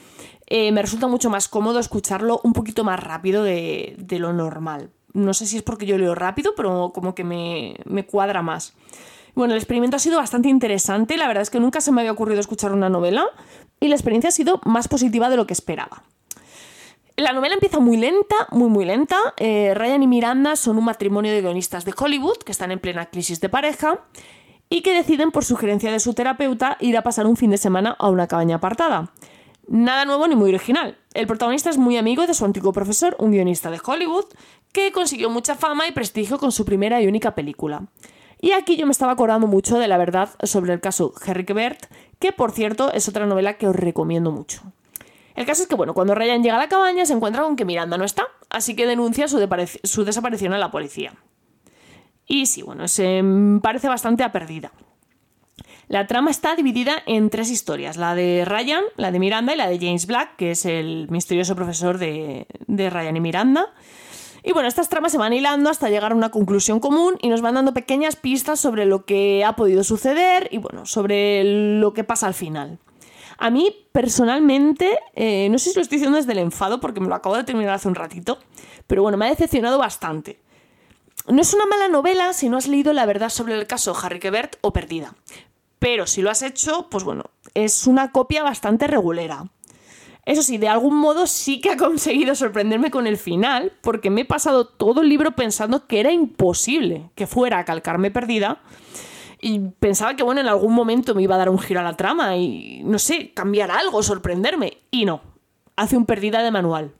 eh, 0.48 0.72
me 0.72 0.82
resulta 0.82 1.08
mucho 1.08 1.30
más 1.30 1.48
cómodo 1.48 1.80
escucharlo 1.80 2.42
un 2.44 2.54
poquito 2.54 2.84
más 2.84 3.00
rápido 3.02 3.44
de, 3.44 3.96
lo 4.20 4.34
normal. 4.34 4.90
No 5.14 5.34
sé 5.34 5.46
si 5.46 5.58
es 5.58 5.64
porque 5.64 5.86
yo 5.86 5.98
leo 5.98 6.16
rápido, 6.16 6.54
pero 6.56 6.92
como 6.94 7.16
que 7.16 7.24
me, 7.24 7.76
me 7.86 8.06
cuadra 8.06 8.42
más. 8.42 8.74
Bueno, 9.34 9.54
el 9.54 9.60
experimento 9.60 9.96
ha 9.96 10.00
sido 10.00 10.18
bastante 10.18 10.50
interesante. 10.50 11.16
La 11.16 11.28
verdad 11.28 11.44
es 11.44 11.50
que 11.50 11.60
nunca 11.60 11.80
se 11.80 11.92
me 11.92 12.02
había 12.02 12.12
ocurrido 12.12 12.40
escuchar 12.40 12.74
una 12.74 12.90
novela 12.90 13.26
y 13.80 13.88
la 13.88 13.96
experiencia 13.96 14.30
ha 14.30 14.32
sido 14.32 14.60
más 14.66 14.88
positiva 14.88 15.30
de 15.30 15.38
lo 15.38 15.46
que 15.48 15.54
esperaba. 15.54 16.04
La 17.20 17.34
novela 17.34 17.56
empieza 17.56 17.80
muy 17.80 17.98
lenta, 17.98 18.36
muy 18.52 18.70
muy 18.70 18.86
lenta. 18.86 19.18
Eh, 19.38 19.74
Ryan 19.74 20.04
y 20.04 20.08
Miranda 20.08 20.56
son 20.56 20.78
un 20.78 20.86
matrimonio 20.86 21.32
de 21.32 21.42
guionistas 21.42 21.84
de 21.84 21.92
Hollywood 21.98 22.38
que 22.46 22.52
están 22.52 22.72
en 22.72 22.78
plena 22.78 23.08
crisis 23.08 23.42
de 23.42 23.50
pareja 23.50 24.06
y 24.70 24.84
que 24.84 24.94
deciden, 24.94 25.32
por 25.32 25.44
sugerencia 25.44 25.92
de 25.92 26.00
su 26.00 26.14
terapeuta, 26.14 26.78
ir 26.80 26.96
a 26.96 27.02
pasar 27.02 27.26
un 27.26 27.36
fin 27.36 27.50
de 27.50 27.58
semana 27.58 27.96
a 27.98 28.10
una 28.10 28.28
cabaña 28.28 28.58
apartada. 28.58 29.12
Nada 29.68 30.06
nuevo 30.06 30.28
ni 30.28 30.36
muy 30.36 30.50
original. 30.50 31.00
El 31.16 31.26
protagonista 31.26 31.72
es 31.72 31.80
muy 31.80 31.98
amigo 31.98 32.28
de 32.28 32.36
su 32.36 32.46
antiguo 32.46 32.72
profesor, 32.72 33.16
un 33.18 33.32
guionista 33.32 33.72
de 33.72 33.82
Hollywood, 33.84 34.26
que 34.72 34.92
consiguió 34.92 35.32
mucha 35.32 35.56
fama 35.56 35.88
y 35.88 35.94
prestigio 35.94 36.38
con 36.38 36.52
su 36.52 36.66
primera 36.66 37.02
y 37.02 37.08
única 37.08 37.34
película. 37.34 37.88
Y 38.40 38.52
aquí 38.52 38.78
yo 38.78 38.86
me 38.86 38.92
estaba 38.92 39.14
acordando 39.14 39.48
mucho 39.48 39.80
de 39.80 39.88
la 39.88 39.98
verdad 39.98 40.30
sobre 40.44 40.72
el 40.72 40.82
caso 40.82 41.16
Henry 41.26 41.46
Quebert, 41.46 41.88
que 42.20 42.32
por 42.32 42.52
cierto 42.52 42.94
es 42.94 43.10
otra 43.10 43.26
novela 43.26 43.58
que 43.58 43.68
os 43.68 43.76
recomiendo 43.76 44.30
mucho. 44.30 44.62
El 45.38 45.46
caso 45.46 45.62
es 45.62 45.70
que, 45.70 45.76
bueno, 45.76 45.94
cuando 45.94 46.16
Ryan 46.16 46.42
llega 46.42 46.56
a 46.56 46.60
la 46.60 46.68
cabaña 46.68 47.06
se 47.06 47.14
encuentra 47.14 47.44
con 47.44 47.56
que 47.56 47.64
Miranda 47.64 47.96
no 47.96 48.06
está, 48.06 48.28
así 48.50 48.76
que 48.76 48.88
denuncia 48.88 49.28
su, 49.28 49.38
desaparición 50.04 50.54
a 50.54 50.58
la 50.58 50.72
policía. 50.72 51.14
Y 52.26 52.48
sí, 52.48 52.64
bueno, 52.64 52.88
se 52.88 53.24
parece 53.62 53.88
bastante 53.88 54.24
a 54.24 54.32
perdida. 54.32 54.72
La 55.90 56.08
trama 56.08 56.32
está 56.32 56.56
dividida 56.56 57.04
en 57.06 57.30
tres 57.30 57.52
historias, 57.52 57.98
la 57.98 58.16
de 58.16 58.46
Ryan, 58.46 58.84
la 58.96 59.12
de 59.12 59.20
Miranda 59.20 59.54
y 59.54 59.58
la 59.58 59.70
de 59.70 59.78
James 59.78 60.08
Black, 60.08 60.38
que 60.38 60.52
es 60.52 60.66
el 60.66 61.08
misterioso 61.12 61.56
profesor 61.56 62.00
de, 62.00 62.48
de 62.66 62.90
Ryan 62.90 63.18
y 63.18 63.22
Miranda. 63.22 63.76
Y 64.42 64.54
bueno, 64.54 64.68
estas 64.68 64.90
tramas 64.90 65.12
se 65.12 65.20
van 65.20 65.34
hilando 65.34 65.70
hasta 65.70 65.92
llegar 65.92 66.14
a 66.14 66.16
una 66.16 66.32
conclusión 66.32 66.80
común 66.80 67.16
y 67.22 67.30
nos 67.30 67.42
van 67.42 67.54
dando 67.54 67.76
pequeñas 67.76 68.16
pistas 68.16 68.60
sobre 68.60 68.88
lo 68.88 69.06
que 69.06 69.46
ha 69.46 69.56
podido 69.56 69.84
suceder 69.84 70.50
y 70.52 70.58
bueno, 70.58 70.88
sobre 70.88 71.44
lo 71.80 71.94
que 71.94 72.04
pasa 72.04 72.26
al 72.26 72.34
final. 72.34 72.80
A 73.38 73.50
mí, 73.50 73.88
personalmente, 73.92 74.98
eh, 75.14 75.48
no 75.50 75.60
sé 75.60 75.70
si 75.70 75.76
lo 75.76 75.82
estoy 75.82 75.98
diciendo 75.98 76.18
desde 76.18 76.32
el 76.32 76.40
enfado, 76.40 76.80
porque 76.80 77.00
me 77.00 77.08
lo 77.08 77.16
acabo 77.16 77.36
de 77.38 77.44
terminar 77.44 77.76
hace 77.76 77.88
un 77.88 77.96
ratito, 77.96 78.40
pero 78.88 79.04
bueno, 79.04 79.18
me 79.18 79.26
ha 79.26 79.30
decepcionado 79.30 79.78
bastante. 79.78 80.40
No 81.28 81.42
es 81.42 81.54
una 81.54 81.66
mala 81.66 81.88
novela 81.88 82.34
si 82.34 82.50
no 82.50 82.58
has 82.58 82.68
leído 82.68 82.94
la 82.94 83.06
verdad 83.06 83.30
sobre 83.30 83.56
el 83.56 83.68
caso 83.68 83.96
Harry 84.02 84.20
Quebert 84.20 84.56
o 84.62 84.74
Perdida. 84.74 85.14
Pero 85.78 86.08
si 86.08 86.22
lo 86.22 86.32
has 86.32 86.42
hecho, 86.42 86.88
pues 86.90 87.04
bueno, 87.04 87.26
es 87.54 87.86
una 87.86 88.12
copia 88.12 88.44
bastante 88.44 88.88
regulera. 88.88 89.46
Eso 90.26 90.42
sí, 90.42 90.58
de 90.58 90.68
algún 90.68 90.98
modo 90.98 91.28
sí 91.28 91.62
que 91.62 91.70
ha 91.70 91.78
conseguido 91.78 92.34
sorprenderme 92.34 92.92
con 92.92 93.08
el 93.08 93.18
final, 93.18 93.74
porque 93.82 94.10
me 94.10 94.22
he 94.22 94.26
pasado 94.26 94.68
todo 94.68 95.02
el 95.02 95.10
libro 95.10 95.36
pensando 95.36 95.86
que 95.88 96.00
era 96.00 96.12
imposible 96.12 97.12
que 97.16 97.28
fuera 97.28 97.60
a 97.60 97.66
calcarme 97.66 98.10
perdida 98.10 98.62
y 99.40 99.60
pensaba 99.60 100.16
que, 100.16 100.24
bueno, 100.24 100.42
en 100.42 100.48
algún 100.48 100.74
momento 100.74 101.14
me 101.14 101.22
iba 101.22 101.36
a 101.36 101.38
dar 101.38 101.50
un 101.50 101.60
giro 101.60 101.80
a 101.80 101.84
la 101.84 101.96
trama 101.96 102.38
y, 102.38 102.82
no 102.84 102.98
sé, 102.98 103.34
cambiar 103.34 103.72
algo, 103.72 104.02
sorprenderme. 104.02 104.80
Y 104.90 105.06
no, 105.06 105.22
hace 105.76 105.96
un 105.96 106.06
pérdida 106.06 106.42
de 106.42 106.52
manual. 106.52 106.94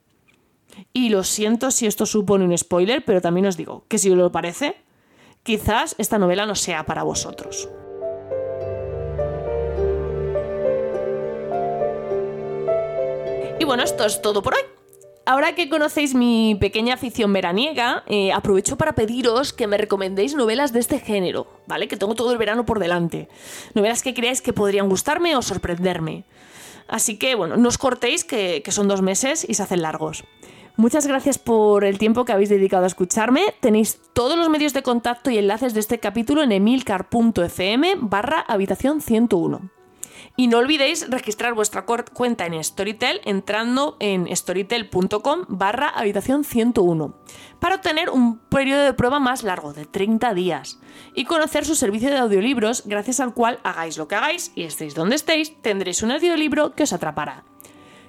Y 0.94 1.10
lo 1.10 1.24
siento 1.24 1.72
si 1.72 1.88
esto 1.88 2.06
supone 2.06 2.46
un 2.46 2.56
spoiler, 2.56 3.04
pero 3.04 3.22
también 3.22 3.48
os 3.48 3.58
digo 3.58 3.86
que 3.88 3.98
si 3.98 4.12
os 4.12 4.18
lo 4.18 4.32
parece, 4.32 4.76
quizás 5.42 5.96
esta 5.98 6.20
novela 6.20 6.46
no 6.46 6.54
sea 6.54 6.86
para 6.86 7.04
vosotros. 7.04 7.70
Y 13.60 13.66
bueno, 13.66 13.82
esto 13.84 14.06
es 14.06 14.22
todo 14.22 14.44
por 14.44 14.54
hoy 14.54 14.62
ahora 15.28 15.54
que 15.54 15.70
conocéis 15.70 16.16
mi 16.16 16.56
pequeña 16.56 16.96
afición 16.96 17.32
veraniega, 17.34 18.04
eh, 18.08 18.32
aprovecho 18.32 18.78
para 18.78 18.96
pediros 18.96 19.52
que 19.52 19.68
me 19.68 19.78
recomendéis 19.78 20.34
novelas 20.36 20.72
de 20.72 20.80
este 20.80 21.00
género, 21.00 21.48
¿vale? 21.68 21.88
Que 21.88 21.98
tengo 21.98 22.16
todo 22.16 22.32
el 22.32 22.38
verano 22.38 22.66
por 22.66 22.80
delante. 22.80 23.28
Novelas 23.74 24.02
que 24.02 24.14
creáis 24.14 24.42
que 24.42 24.54
podrían 24.54 24.90
gustarme 24.90 25.36
o 25.36 25.42
sorprenderme. 25.42 26.24
Así 26.88 27.18
que, 27.18 27.36
bueno, 27.36 27.58
no 27.58 27.68
os 27.68 27.78
cortéis, 27.78 28.24
que, 28.24 28.62
que 28.64 28.72
son 28.72 28.88
dos 28.88 29.02
meses 29.02 29.46
y 29.48 29.54
se 29.54 29.64
hacen 29.64 29.82
largos. 29.82 30.24
Muchas 30.78 31.08
gracias 31.08 31.38
por 31.40 31.84
el 31.84 31.98
tiempo 31.98 32.24
que 32.24 32.32
habéis 32.32 32.50
dedicado 32.50 32.84
a 32.84 32.88
escucharme. 32.88 33.42
Tenéis 33.60 34.00
todos 34.14 34.38
los 34.38 34.50
medios 34.50 34.74
de 34.74 34.84
contacto 34.84 35.32
y 35.32 35.38
enlaces 35.38 35.74
de 35.74 35.80
este 35.80 36.00
capítulo 36.00 36.44
en 36.44 36.52
emilcar.fm 36.52 37.96
barra 38.00 38.42
habitación 38.42 39.02
101. 39.02 39.77
Y 40.36 40.48
no 40.48 40.58
olvidéis 40.58 41.10
registrar 41.10 41.54
vuestra 41.54 41.86
cuenta 41.86 42.46
en 42.46 42.64
Storytel 42.64 43.22
entrando 43.26 43.98
en 44.00 44.28
storytel.com 44.36 45.46
barra 45.48 45.90
habitación 45.90 46.44
101 46.44 47.16
para 47.60 47.76
obtener 47.76 48.10
un 48.10 48.38
periodo 48.38 48.84
de 48.84 48.94
prueba 48.94 49.20
más 49.20 49.44
largo 49.44 49.74
de 49.74 49.86
30 49.86 50.34
días 50.34 50.80
y 51.16 51.26
conocer 51.26 51.66
su 51.66 51.76
servicio 51.76 52.10
de 52.10 52.18
audiolibros 52.18 52.84
gracias 52.86 53.20
al 53.20 53.34
cual 53.34 53.60
hagáis 53.64 53.98
lo 53.98 54.08
que 54.08 54.16
hagáis 54.16 54.52
y 54.56 54.64
estéis 54.64 54.96
donde 54.96 55.16
estéis 55.16 55.62
tendréis 55.62 56.04
un 56.04 56.12
audiolibro 56.12 56.74
que 56.74 56.84
os 56.84 56.94
atrapará. 56.94 57.44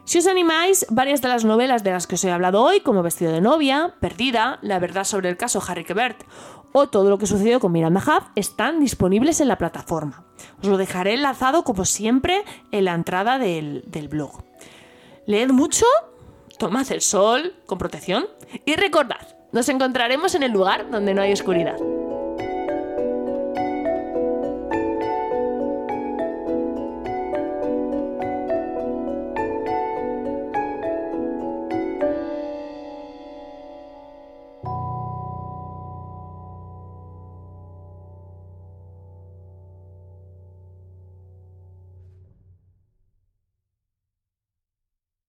Si 0.08 0.16
os 0.16 0.26
animáis, 0.26 0.86
varias 0.88 1.20
de 1.20 1.28
las 1.28 1.44
novelas 1.44 1.84
de 1.84 1.90
las 1.90 2.06
que 2.06 2.14
os 2.14 2.24
he 2.24 2.30
hablado 2.30 2.62
hoy, 2.62 2.80
como 2.80 3.02
Vestido 3.02 3.30
de 3.30 3.42
novia, 3.42 3.94
Perdida, 4.00 4.58
La 4.62 4.78
verdad 4.78 5.04
sobre 5.04 5.28
el 5.28 5.36
caso 5.36 5.62
Harry 5.68 5.84
Quebert 5.84 6.24
o 6.72 6.88
todo 6.88 7.10
lo 7.10 7.18
que 7.18 7.26
sucedió 7.26 7.60
con 7.60 7.72
Miranda 7.72 8.00
Hub, 8.00 8.30
están 8.34 8.80
disponibles 8.80 9.42
en 9.42 9.48
la 9.48 9.58
plataforma. 9.58 10.24
Os 10.62 10.66
lo 10.66 10.78
dejaré 10.78 11.12
enlazado, 11.12 11.62
como 11.62 11.84
siempre, 11.84 12.42
en 12.72 12.86
la 12.86 12.94
entrada 12.94 13.38
del, 13.38 13.84
del 13.86 14.08
blog. 14.08 14.44
Leed 15.26 15.50
mucho, 15.50 15.84
tomad 16.58 16.90
el 16.90 17.02
sol 17.02 17.56
con 17.66 17.76
protección 17.76 18.28
y 18.64 18.76
recordad, 18.76 19.36
nos 19.52 19.68
encontraremos 19.68 20.34
en 20.34 20.42
el 20.42 20.52
lugar 20.52 20.90
donde 20.90 21.12
no 21.12 21.20
hay 21.20 21.34
oscuridad. 21.34 21.76